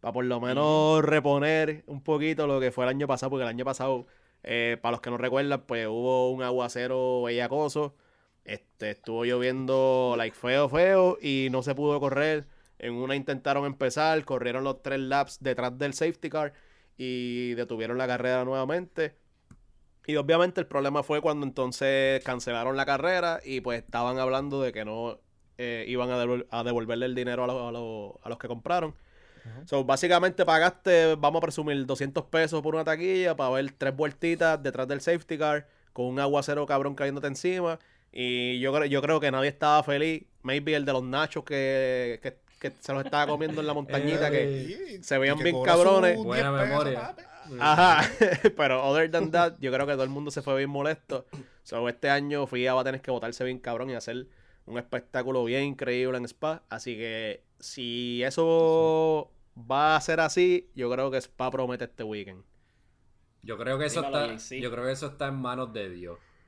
[0.00, 3.48] Para por lo menos reponer un poquito lo que fue el año pasado, porque el
[3.48, 4.06] año pasado,
[4.42, 7.96] eh, para los que no recuerdan, pues hubo un aguacero bellacoso.
[8.44, 12.46] Este, estuvo lloviendo like feo, feo, y no se pudo correr.
[12.78, 16.54] En una intentaron empezar, corrieron los tres laps detrás del safety car
[17.02, 19.14] y detuvieron la carrera nuevamente.
[20.06, 24.70] Y obviamente el problema fue cuando entonces cancelaron la carrera y pues estaban hablando de
[24.72, 25.18] que no
[25.56, 28.48] eh, iban a, devol- a devolverle el dinero a, los- a los- a los que
[28.48, 28.94] compraron.
[29.64, 34.62] So, básicamente pagaste, vamos a presumir, 200 pesos por una taquilla para ver tres vueltitas
[34.62, 37.78] detrás del safety car con un aguacero cabrón cayéndote encima.
[38.12, 40.24] Y yo, yo creo que nadie estaba feliz.
[40.42, 44.30] Maybe el de los nachos que, que, que se los estaba comiendo en la montañita
[44.30, 44.98] que...
[44.98, 46.14] Y- Se veían que bien cabrones.
[46.14, 47.00] 10 Buena pesos, memoria.
[47.00, 47.22] papi.
[47.58, 48.08] Ajá,
[48.56, 51.26] pero other than that, yo creo que todo el mundo se fue bien molesto.
[51.64, 54.28] So, este año FIA va a tener que botarse bien cabrón y hacer
[54.66, 56.62] un espectáculo bien increíble en Spa.
[56.68, 62.44] Así que si eso va a ser así, yo creo que Spa promete este weekend.
[63.42, 66.18] Yo creo que eso está, yo creo que eso está en manos de Dios.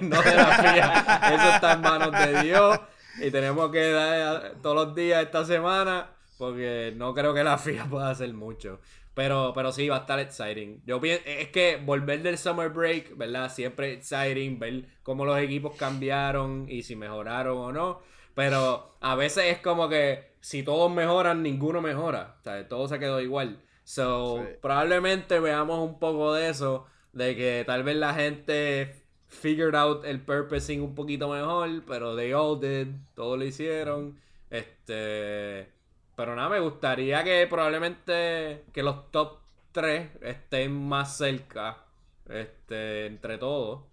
[0.00, 1.34] no de la FIA.
[1.34, 2.80] Eso está en manos de Dios.
[3.20, 6.10] Y tenemos que dar todos los días esta semana.
[6.38, 8.80] Porque no creo que la FIA pueda hacer mucho.
[9.14, 10.82] Pero, pero sí, va a estar exciting.
[10.86, 13.52] Yo pienso, es que volver del summer break, ¿verdad?
[13.52, 18.00] Siempre exciting, ver cómo los equipos cambiaron y si mejoraron o no.
[18.34, 22.36] Pero a veces es como que si todos mejoran, ninguno mejora.
[22.40, 23.62] O sea, todo se quedó igual.
[23.84, 24.54] So, Sí.
[24.62, 26.86] probablemente veamos un poco de eso.
[27.12, 29.01] De que tal vez la gente
[29.32, 31.82] figured out el purposing un poquito mejor.
[31.86, 32.88] Pero they all did.
[33.14, 34.18] Todos lo hicieron.
[34.50, 35.68] Este.
[36.14, 39.38] Pero nada, me gustaría que probablemente que los top
[39.72, 41.84] 3 estén más cerca.
[42.28, 43.84] Este, entre todos.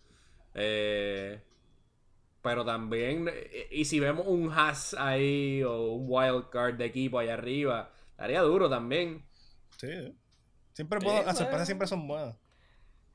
[0.53, 1.41] Eh,
[2.41, 7.19] pero también, eh, y si vemos un Haas ahí o un wild card de equipo
[7.19, 9.23] allá arriba, estaría duro también.
[9.77, 9.87] Sí.
[10.73, 12.35] Siempre Sí, puedo- las sorpresas siempre son buenas.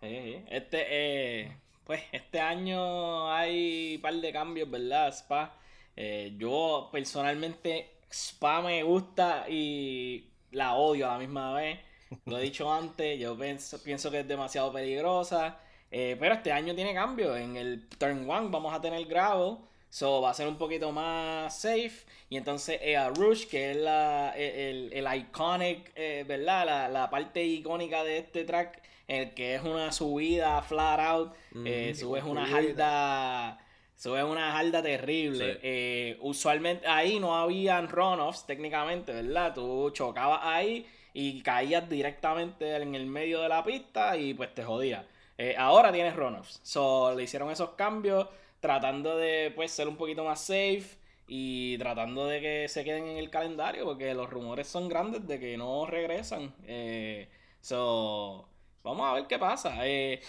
[0.00, 0.44] Sí, sí.
[0.48, 5.08] Este, eh, pues este año hay un par de cambios, ¿verdad?
[5.08, 5.54] Spa.
[5.96, 11.78] Eh, yo personalmente, Spa me gusta y la odio a la misma vez.
[12.26, 15.58] Lo he dicho antes, yo pienso, pienso que es demasiado peligrosa.
[15.90, 17.36] Eh, pero este año tiene cambio.
[17.36, 19.58] En el Turn 1 vamos a tener gravel.
[19.90, 22.04] So va a ser un poquito más safe.
[22.28, 26.66] Y entonces eh, a Rush, que es la, el, el iconic, eh, ¿verdad?
[26.66, 31.34] La, la parte icónica de este track, el que es una subida flat out.
[31.64, 33.58] eh, subes una jarda.
[33.96, 35.54] Subes una jarda terrible.
[35.54, 35.60] Sí.
[35.62, 39.54] Eh, usualmente ahí no habían runoffs técnicamente, ¿verdad?
[39.54, 44.64] Tú chocabas ahí y caías directamente en el medio de la pista y pues te
[44.64, 45.06] jodía.
[45.38, 46.60] Eh, ahora tienes runoffs.
[46.62, 48.28] So, le hicieron esos cambios
[48.60, 50.84] tratando de pues ser un poquito más safe
[51.26, 55.38] y tratando de que se queden en el calendario porque los rumores son grandes de
[55.38, 56.54] que no regresan.
[56.66, 57.28] Eh,
[57.60, 58.48] so,
[58.84, 59.76] vamos a ver qué pasa.
[59.86, 60.22] Eh,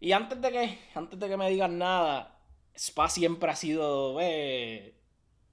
[0.00, 2.38] Y antes de que, antes de que me digan nada,
[2.76, 4.94] Spa siempre ha sido eh,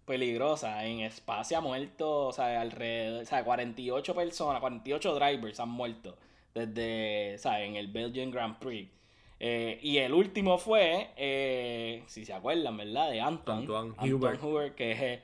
[0.06, 0.86] peligrosa.
[0.86, 5.70] En Spa se ha muerto, o sea, alrededor, o sea, 48 personas, 48 drivers han
[5.70, 6.18] muerto
[6.54, 8.92] desde, o sea, en el Belgian Grand Prix.
[9.40, 13.12] Eh, y el último fue, eh, si se acuerdan, ¿verdad?
[13.12, 13.60] De Anton.
[13.60, 14.44] Antoine Anton Hubert.
[14.44, 15.22] Hubert, que, es,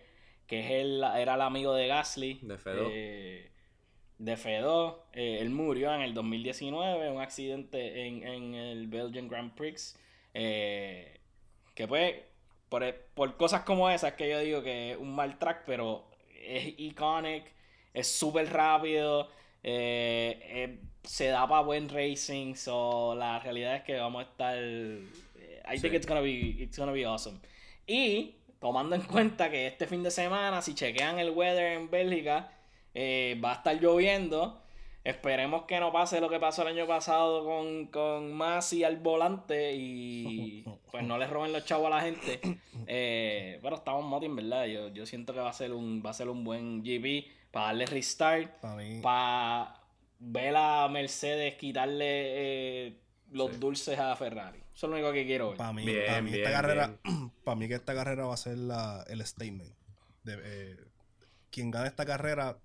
[0.47, 2.39] que es el, era el amigo de Gasly.
[2.41, 2.91] De Fedó.
[2.91, 3.50] Eh,
[4.21, 5.03] de Fedó.
[5.13, 9.97] Eh, él murió en el 2019, un accidente en, en el Belgian Grand Prix.
[10.33, 11.19] Eh,
[11.73, 12.15] que pues,
[12.69, 16.05] por, por cosas como esas que yo digo que es un mal track, pero
[16.45, 17.45] es iconic,
[17.93, 19.29] es súper rápido,
[19.63, 24.57] eh, se da para buen racing, so la realidad es que vamos a estar...
[25.73, 27.39] I think it's gonna be, it's gonna be awesome.
[27.87, 32.51] Y tomando en cuenta que este fin de semana, si chequean el weather en Bélgica,
[32.93, 34.61] eh, va a estar lloviendo.
[35.03, 39.73] Esperemos que no pase lo que pasó el año pasado con, con Masi al volante
[39.75, 42.39] y pues no le roben los chavos a la gente.
[42.85, 44.65] Eh, pero estamos motin, ¿verdad?
[44.65, 47.67] Yo, yo siento que va a ser un, va a ser un buen GP para
[47.67, 48.61] darle restart,
[49.01, 49.75] Para
[50.19, 52.05] ver a Mercedes quitarle
[52.87, 52.97] eh,
[53.31, 53.57] los Sí.
[53.57, 54.59] dulces a Ferrari.
[54.73, 55.57] Eso es lo único que quiero ver.
[55.57, 56.97] para mí, Bien, para mí esta carrera,
[57.43, 59.73] para mí que esta carrera va a ser la, el statement.
[60.23, 60.77] De, eh,
[61.49, 62.57] quien gane esta carrera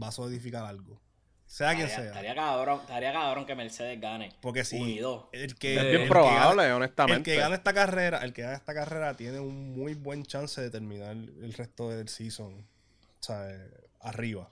[0.00, 1.00] va a solidificar algo.
[1.46, 2.04] Sea quien sea.
[2.04, 4.32] estaría cabrón, estaría cabrón que Mercedes gane.
[4.40, 5.28] Porque si Unido.
[5.32, 7.30] el que, Es el bien que probable, gane- honestamente.
[7.32, 10.60] El que gane esta carrera, el que gane esta carrera tiene un muy buen chance
[10.60, 13.68] de terminar el resto del season, o sea, eh,
[14.00, 14.48] arriba.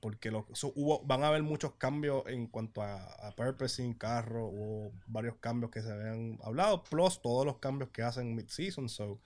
[0.00, 4.46] Porque lo, so- hubo, van a haber muchos cambios en cuanto a, a purposing, carro,
[4.46, 8.88] hubo varios cambios que se habían hablado, plus todos los cambios que hacen mid-season.
[8.88, 9.20] So,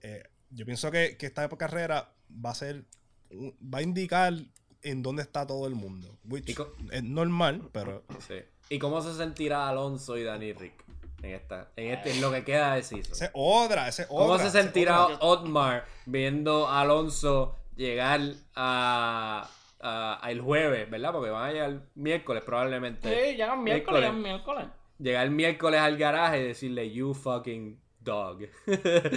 [0.00, 2.12] eh, yo pienso que, que esta carrera
[2.44, 2.84] va a ser,
[3.32, 4.34] va a indicar
[4.82, 6.08] en dónde está todo el mundo.
[6.28, 6.56] Which
[6.90, 8.34] es normal, pero Sí.
[8.68, 10.82] ¿Y cómo se sentirá Alonso y Dani Rick
[11.22, 13.12] en esta, en este, en lo que queda de season?
[13.12, 15.18] esa es otra, esa es ¿Cómo otra, se sentirá otra.
[15.20, 18.20] Otmar viendo a Alonso llegar
[18.54, 19.48] a,
[19.80, 21.12] a- a el jueves, ¿verdad?
[21.12, 23.08] Porque van a llegar miércoles probablemente.
[23.08, 24.66] Sí, llegan miércoles, llegan miércoles.
[24.98, 28.40] Llegar miércoles al garaje y decirle, you fucking dog.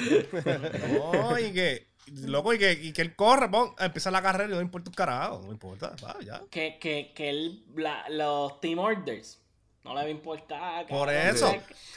[0.94, 4.50] No, y que, loco, y que, y que él corre, pon, empieza la carrera y
[4.52, 6.42] no le importa un carajo, no importa, va, ya.
[6.50, 9.40] Que, que, que él, la- los team orders
[9.84, 10.88] no le va a importar.
[10.88, 11.54] Por eso.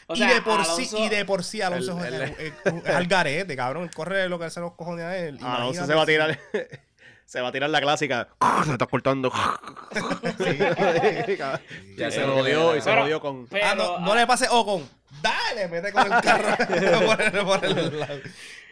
[0.07, 2.31] O sea, y de por sí, Alonso- y de por sí Alonso El- es, el-
[2.47, 3.85] es- es- es al garete, cabrón.
[3.85, 5.39] Él corre lo que hace los cojones a él.
[5.43, 6.39] Alonso se va a tirar.
[7.29, 8.29] Se va a tirar la clásica.
[8.65, 9.31] Se está cortando.
[11.97, 13.47] Ya se lo dio y se lo dio con.
[13.49, 14.89] pero, Ah, no, no ah, le pase Ocon.
[15.21, 16.57] Dale, mete con el carro
[17.07, 18.21] por, el, por el lado.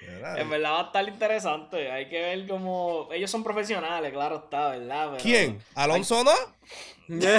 [0.07, 0.38] ¿Verdad?
[0.38, 1.90] En verdad va a estar interesante.
[1.90, 3.09] Hay que ver cómo.
[3.12, 5.09] Ellos son profesionales, claro está, ¿verdad?
[5.12, 5.59] Pero ¿Quién?
[5.74, 6.32] ¿Alonso no?
[7.09, 7.34] dile,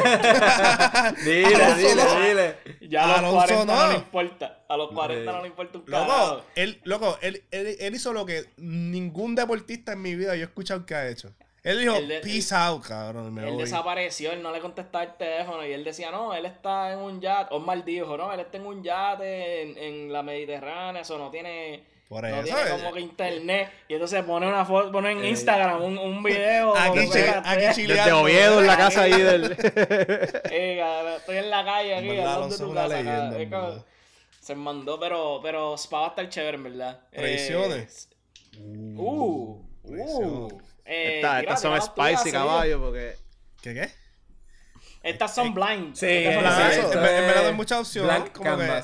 [1.56, 2.20] Alonso dile, no.
[2.22, 2.56] dile.
[2.90, 3.82] Ya a los Alonso 40 no.
[3.84, 3.88] no.
[3.92, 4.60] le importa.
[4.70, 5.36] A los 40 Sí.
[5.38, 6.08] no le importa un carajo.
[6.36, 10.42] Loco, él, loco él, él, él hizo lo que ningún deportista en mi vida yo
[10.42, 11.34] he escuchado que ha hecho.
[11.64, 13.34] Él dijo, Él de- peace out, cabrón.
[13.34, 13.64] Me Él voy".
[13.64, 17.20] desapareció, él no le contestaba el teléfono y él decía, no, él está en un
[17.20, 21.30] yate, Osmar dijo, no, él está en un yate en, en la Mediterránea, eso no
[21.30, 22.70] tiene, Por no eso, tiene eh.
[22.72, 23.70] como que internet.
[23.90, 25.30] Y entonces pone una foto, pone en Eh.
[25.30, 26.76] Instagram un, un video.
[26.76, 27.08] Aquí, aquí
[27.60, 28.22] Desde chileando.
[28.22, 29.52] Oviedo, en la casa ahí del.
[30.52, 32.88] eh, estoy en la calle aquí, Alonso tu casa.
[32.88, 33.86] leyenda, Es como-
[34.40, 37.02] se mandó, pero, pero Spa va a estar chévere, en verdad.
[37.12, 38.10] Eh, Tradiciones.
[38.58, 40.62] Uh, uh.
[40.86, 43.16] Eh, Esta- tira, Estas son spicy, caballo, porque.
[43.62, 43.90] ¿Qué qué?
[45.04, 45.94] Estas son blind.
[45.96, 48.82] Sí, en ver- en verdad no hay mucha opción, Blank como que-.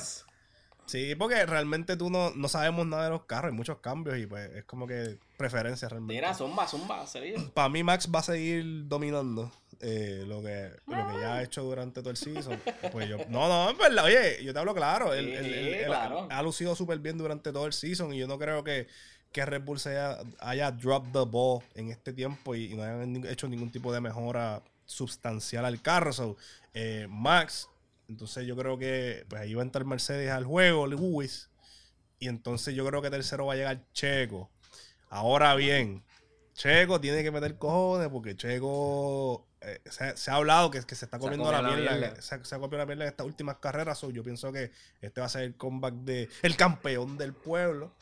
[0.85, 4.25] Sí, porque realmente tú no, no sabemos nada de los carros, hay muchos cambios y
[4.27, 6.13] pues es como que preferencia realmente.
[6.13, 7.51] Mira, zumba, zumba, serio.
[7.53, 11.63] Para mí Max va a seguir dominando eh, lo, que, lo que ya ha hecho
[11.63, 12.59] durante todo el season.
[12.91, 15.73] Pues yo, no, no, en verdad, oye, yo te hablo claro, él, Sí, él- él-
[15.73, 16.27] él claro.
[16.29, 18.87] ha lucido súper bien durante todo el season y yo no creo que,
[19.31, 22.83] que Red Bull se haya, haya dropped the ball en este tiempo y, y no
[22.83, 26.11] hayan hecho ningún tipo de mejora sustancial al carro.
[26.13, 26.37] So,
[26.73, 27.69] eh, Max,
[28.07, 31.49] entonces yo creo que pues ahí va a entrar Mercedes al juego, Lewis,
[32.19, 34.49] y entonces yo creo que tercero va a llegar Checo.
[35.09, 36.03] Ahora bien,
[36.53, 41.05] Checo tiene que meter cojones porque Checo eh, se, se ha hablado que, que se
[41.05, 42.21] está comiendo la mierda.
[42.21, 43.97] Se, se ha comido la mierda en estas últimas carreras.
[43.97, 47.93] so yo pienso que este va a ser el comeback de el campeón del pueblo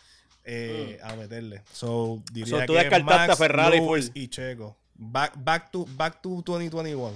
[0.43, 1.63] eh, a meterle.
[1.71, 4.77] So, diría So, tú que descartaste Max, a Ferrari Lewis y Checo.
[4.95, 7.13] Back, back, to, back to 2021.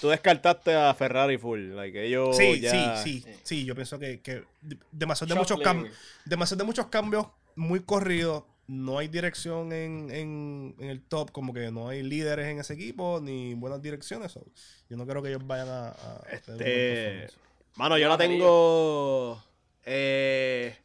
[0.00, 1.74] Tú descartaste a Ferrari full.
[1.74, 2.96] Like, ellos Sí, ya...
[3.02, 3.64] sí, sí, sí.
[3.64, 5.94] Yo pienso que, que de- demasiado de muchos cambios.
[6.24, 7.26] Demasiado de muchos cambios
[7.56, 8.44] muy corridos.
[8.66, 12.74] No hay dirección en, en, en el top, como que no hay líderes en ese
[12.74, 14.30] equipo, ni buenas direcciones.
[14.32, 14.44] so,
[14.90, 17.28] yo no creo que ellos vayan a, a Este.
[17.76, 19.42] Mano, yo la tengo
[19.86, 20.76] eh,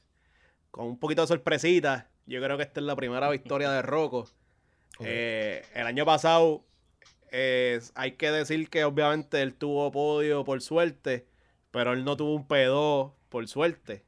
[0.71, 2.07] con un poquito de sorpresita.
[2.25, 4.29] Yo creo que esta es la primera victoria de Rocco.
[5.01, 6.63] Eh, el año pasado,
[7.35, 11.25] eh, hay que decir que obviamente él tuvo podio por suerte,
[11.71, 14.05] pero él no tuvo un P2 por suerte.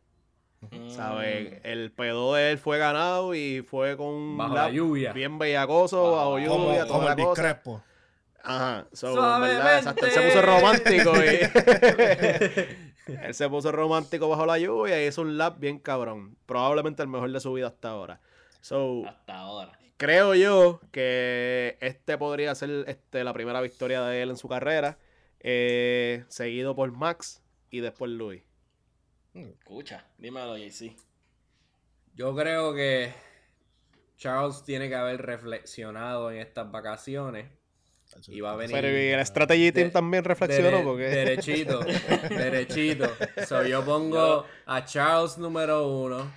[0.71, 0.89] Mm.
[0.91, 1.59] ¿Sabes?
[1.63, 5.11] El P2 de él fue ganado y fue con un Bajo la lluvia.
[5.11, 7.41] bien bellacoso, Bajo bajo la Como, lluvia, como el cosa.
[7.41, 7.83] Crespo.
[8.43, 11.39] Ajá, so, verdad, exacto, él se puso romántico y
[13.23, 16.37] él se puso romántico bajo la lluvia y hizo un lap bien cabrón.
[16.45, 18.21] Probablemente el mejor de su vida hasta ahora.
[18.65, 19.77] So, Hasta ahora.
[19.95, 24.97] creo yo que este podría ser este, la primera victoria de él en su carrera,
[25.39, 28.41] eh, seguido por Max y después Luis.
[29.35, 30.95] Escucha, dímelo, JC.
[32.15, 33.13] Yo creo que
[34.17, 37.45] Charles tiene que haber reflexionado en estas vacaciones
[38.29, 38.75] y va a venir.
[38.75, 41.81] Pero y el strategy team de- también reflexionó porque Derechito,
[42.29, 43.11] derechito.
[43.47, 46.31] So, yo pongo a Charles número uno,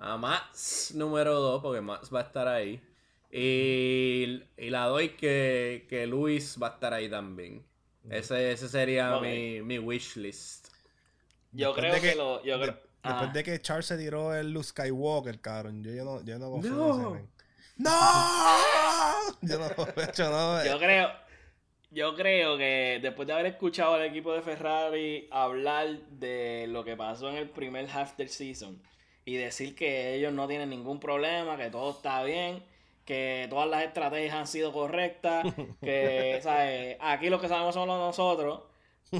[0.00, 2.82] a Max número dos, porque Max va a estar ahí.
[3.30, 7.64] Y, y la doy que, que Luis va a estar ahí también.
[8.08, 10.68] Ese, ese sería mi, mi wish list.
[11.52, 12.42] Yo Después creo que, lo.
[12.44, 16.04] Yo de- creo, Después de que Charles se tiró el Luke Skywalker, cabrón, yo, yo
[16.04, 17.10] no, yo no confío No.
[17.16, 17.28] en ese.
[17.76, 17.90] ¡No!
[19.42, 20.62] Yo no, hecho, no.
[20.64, 21.08] yo creo.
[21.90, 26.94] Yo creo que después de haber escuchado al equipo de Ferrari hablar de lo que
[26.94, 28.80] pasó en el primer half del season
[29.30, 32.64] y decir que ellos no tienen ningún problema, que todo está bien,
[33.04, 35.46] que todas las estrategias han sido correctas,
[35.80, 36.96] que ¿sabes?
[36.98, 38.62] aquí lo que sabemos somos nosotros.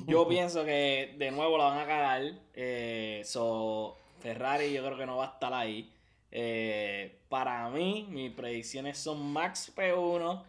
[0.08, 2.22] Yo pienso que de nuevo la van a cagar.
[2.54, 5.88] Eh, so, Ferrari yo creo que no va a estar ahí.
[6.32, 10.42] Eh, para mí, mis predicciones son Max P1,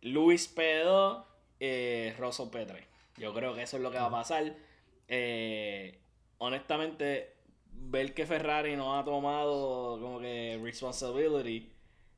[0.00, 1.24] Luis P2,
[1.60, 2.82] eh, Rosso P3.
[3.18, 4.50] Yo creo que eso es lo que va a pasar.
[5.08, 5.98] Eh,
[6.38, 7.33] honestamente,
[7.76, 11.70] ver que Ferrari no ha tomado como que responsibility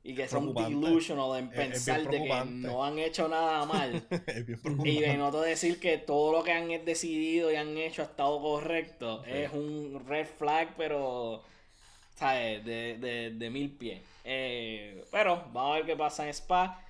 [0.03, 2.29] y que son delusional en Es- es bien pensar de que
[2.69, 4.07] no han hecho nada mal.
[4.85, 8.41] Y de no decir que todo lo que han decidido y han hecho ha estado
[8.41, 9.25] correcto.
[9.25, 11.43] Es un red flag, pero.
[12.15, 12.65] ¿Sabes?
[12.65, 14.01] De, de, de mil pies.
[14.25, 16.83] Eh, pero vamos a ver qué pasa en Spa.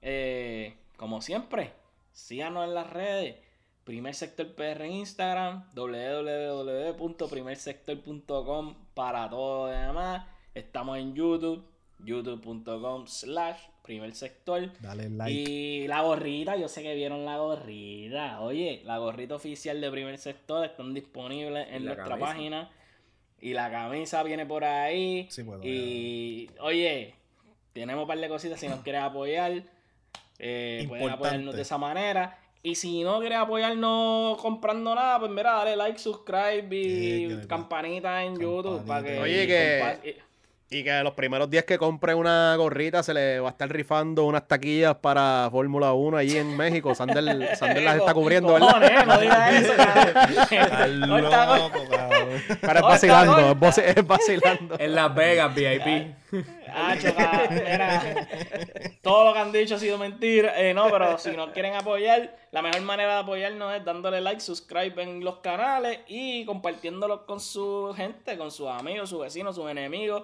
[0.00, 1.72] Eh, como siempre,
[2.12, 3.36] síganos en las redes.
[3.84, 10.24] Primer Sector PR en Instagram, www.primersector.com para todo lo demás.
[10.54, 11.64] Estamos en YouTube,
[12.04, 14.70] youtube.com slash primer sector.
[14.80, 15.50] Dale like.
[15.50, 18.40] Y la gorrita, yo sé que vieron la gorrita.
[18.40, 22.26] Oye, la gorrita oficial de primer sector están disponibles en nuestra camisa.
[22.26, 22.70] página.
[23.40, 25.26] Y la camisa viene por ahí.
[25.30, 27.14] Sí, bueno, y oye,
[27.72, 29.64] tenemos un par de cositas si nos quieres apoyar.
[30.38, 32.38] eh, pueden apoyarnos de esa manera.
[32.64, 38.38] Y si no quieres apoyarnos comprando nada, pues mira, dale like, subscribe y campanita en
[38.38, 39.18] YouTube para que.
[39.18, 40.22] Oye, que-
[40.70, 44.24] y- que los primeros días que compre una gorrita se le va a estar rifando
[44.24, 46.94] unas taquillas para Fórmula 1 allí en México.
[46.94, 48.68] Sander, Sander las está cubriendo, ¿verdad?
[48.68, 51.00] Cojones, no digas eso, cabrón.
[51.00, 51.70] Loco, cabrón.
[52.46, 54.76] Pero es Corta, vacilando, es es vacilando.
[54.78, 56.14] En Las Vegas, VIP.
[56.74, 56.94] Ah,
[59.02, 60.58] todo lo que han dicho ha sido mentira.
[60.60, 64.40] Eh, no, pero si nos quieren apoyar, la mejor manera de apoyarnos es dándole like,
[64.40, 69.70] subscribe en los canales y compartiéndolos con su gente, con sus amigos, sus vecinos, sus
[69.70, 70.22] enemigos.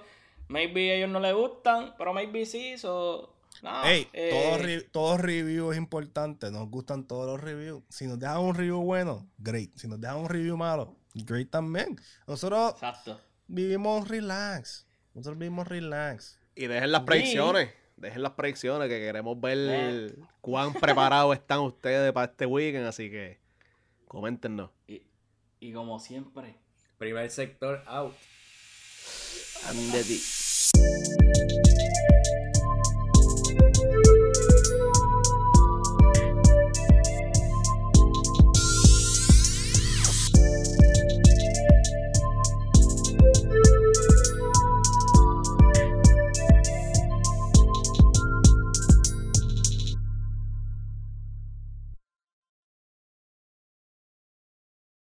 [0.49, 2.79] Maybe a ellos no les gustan, pero maybe sí.
[2.79, 6.51] So, no, Ey, eh, todo, re- todo review es importante.
[6.51, 7.83] Nos gustan todos los reviews.
[7.91, 9.71] Si nos dejan un review bueno, great.
[9.77, 10.95] Si nos dejan un review malo,
[11.25, 11.97] great también.
[12.27, 13.21] Nosotros Exacto.
[13.47, 14.87] vivimos relax.
[15.15, 16.39] Nosotros vivimos relax.
[16.55, 17.07] Y dejen las Sí.
[17.07, 17.71] predicciones.
[17.97, 20.17] Dejen las predicciones que queremos ver Eh.
[20.41, 22.87] cuán preparados están ustedes para este weekend.
[22.87, 23.41] Así que
[24.07, 24.71] coméntenos.
[24.87, 25.03] Y,
[25.61, 26.57] y como siempre.
[26.99, 28.15] Primer sector out.
[29.69, 31.68] And the-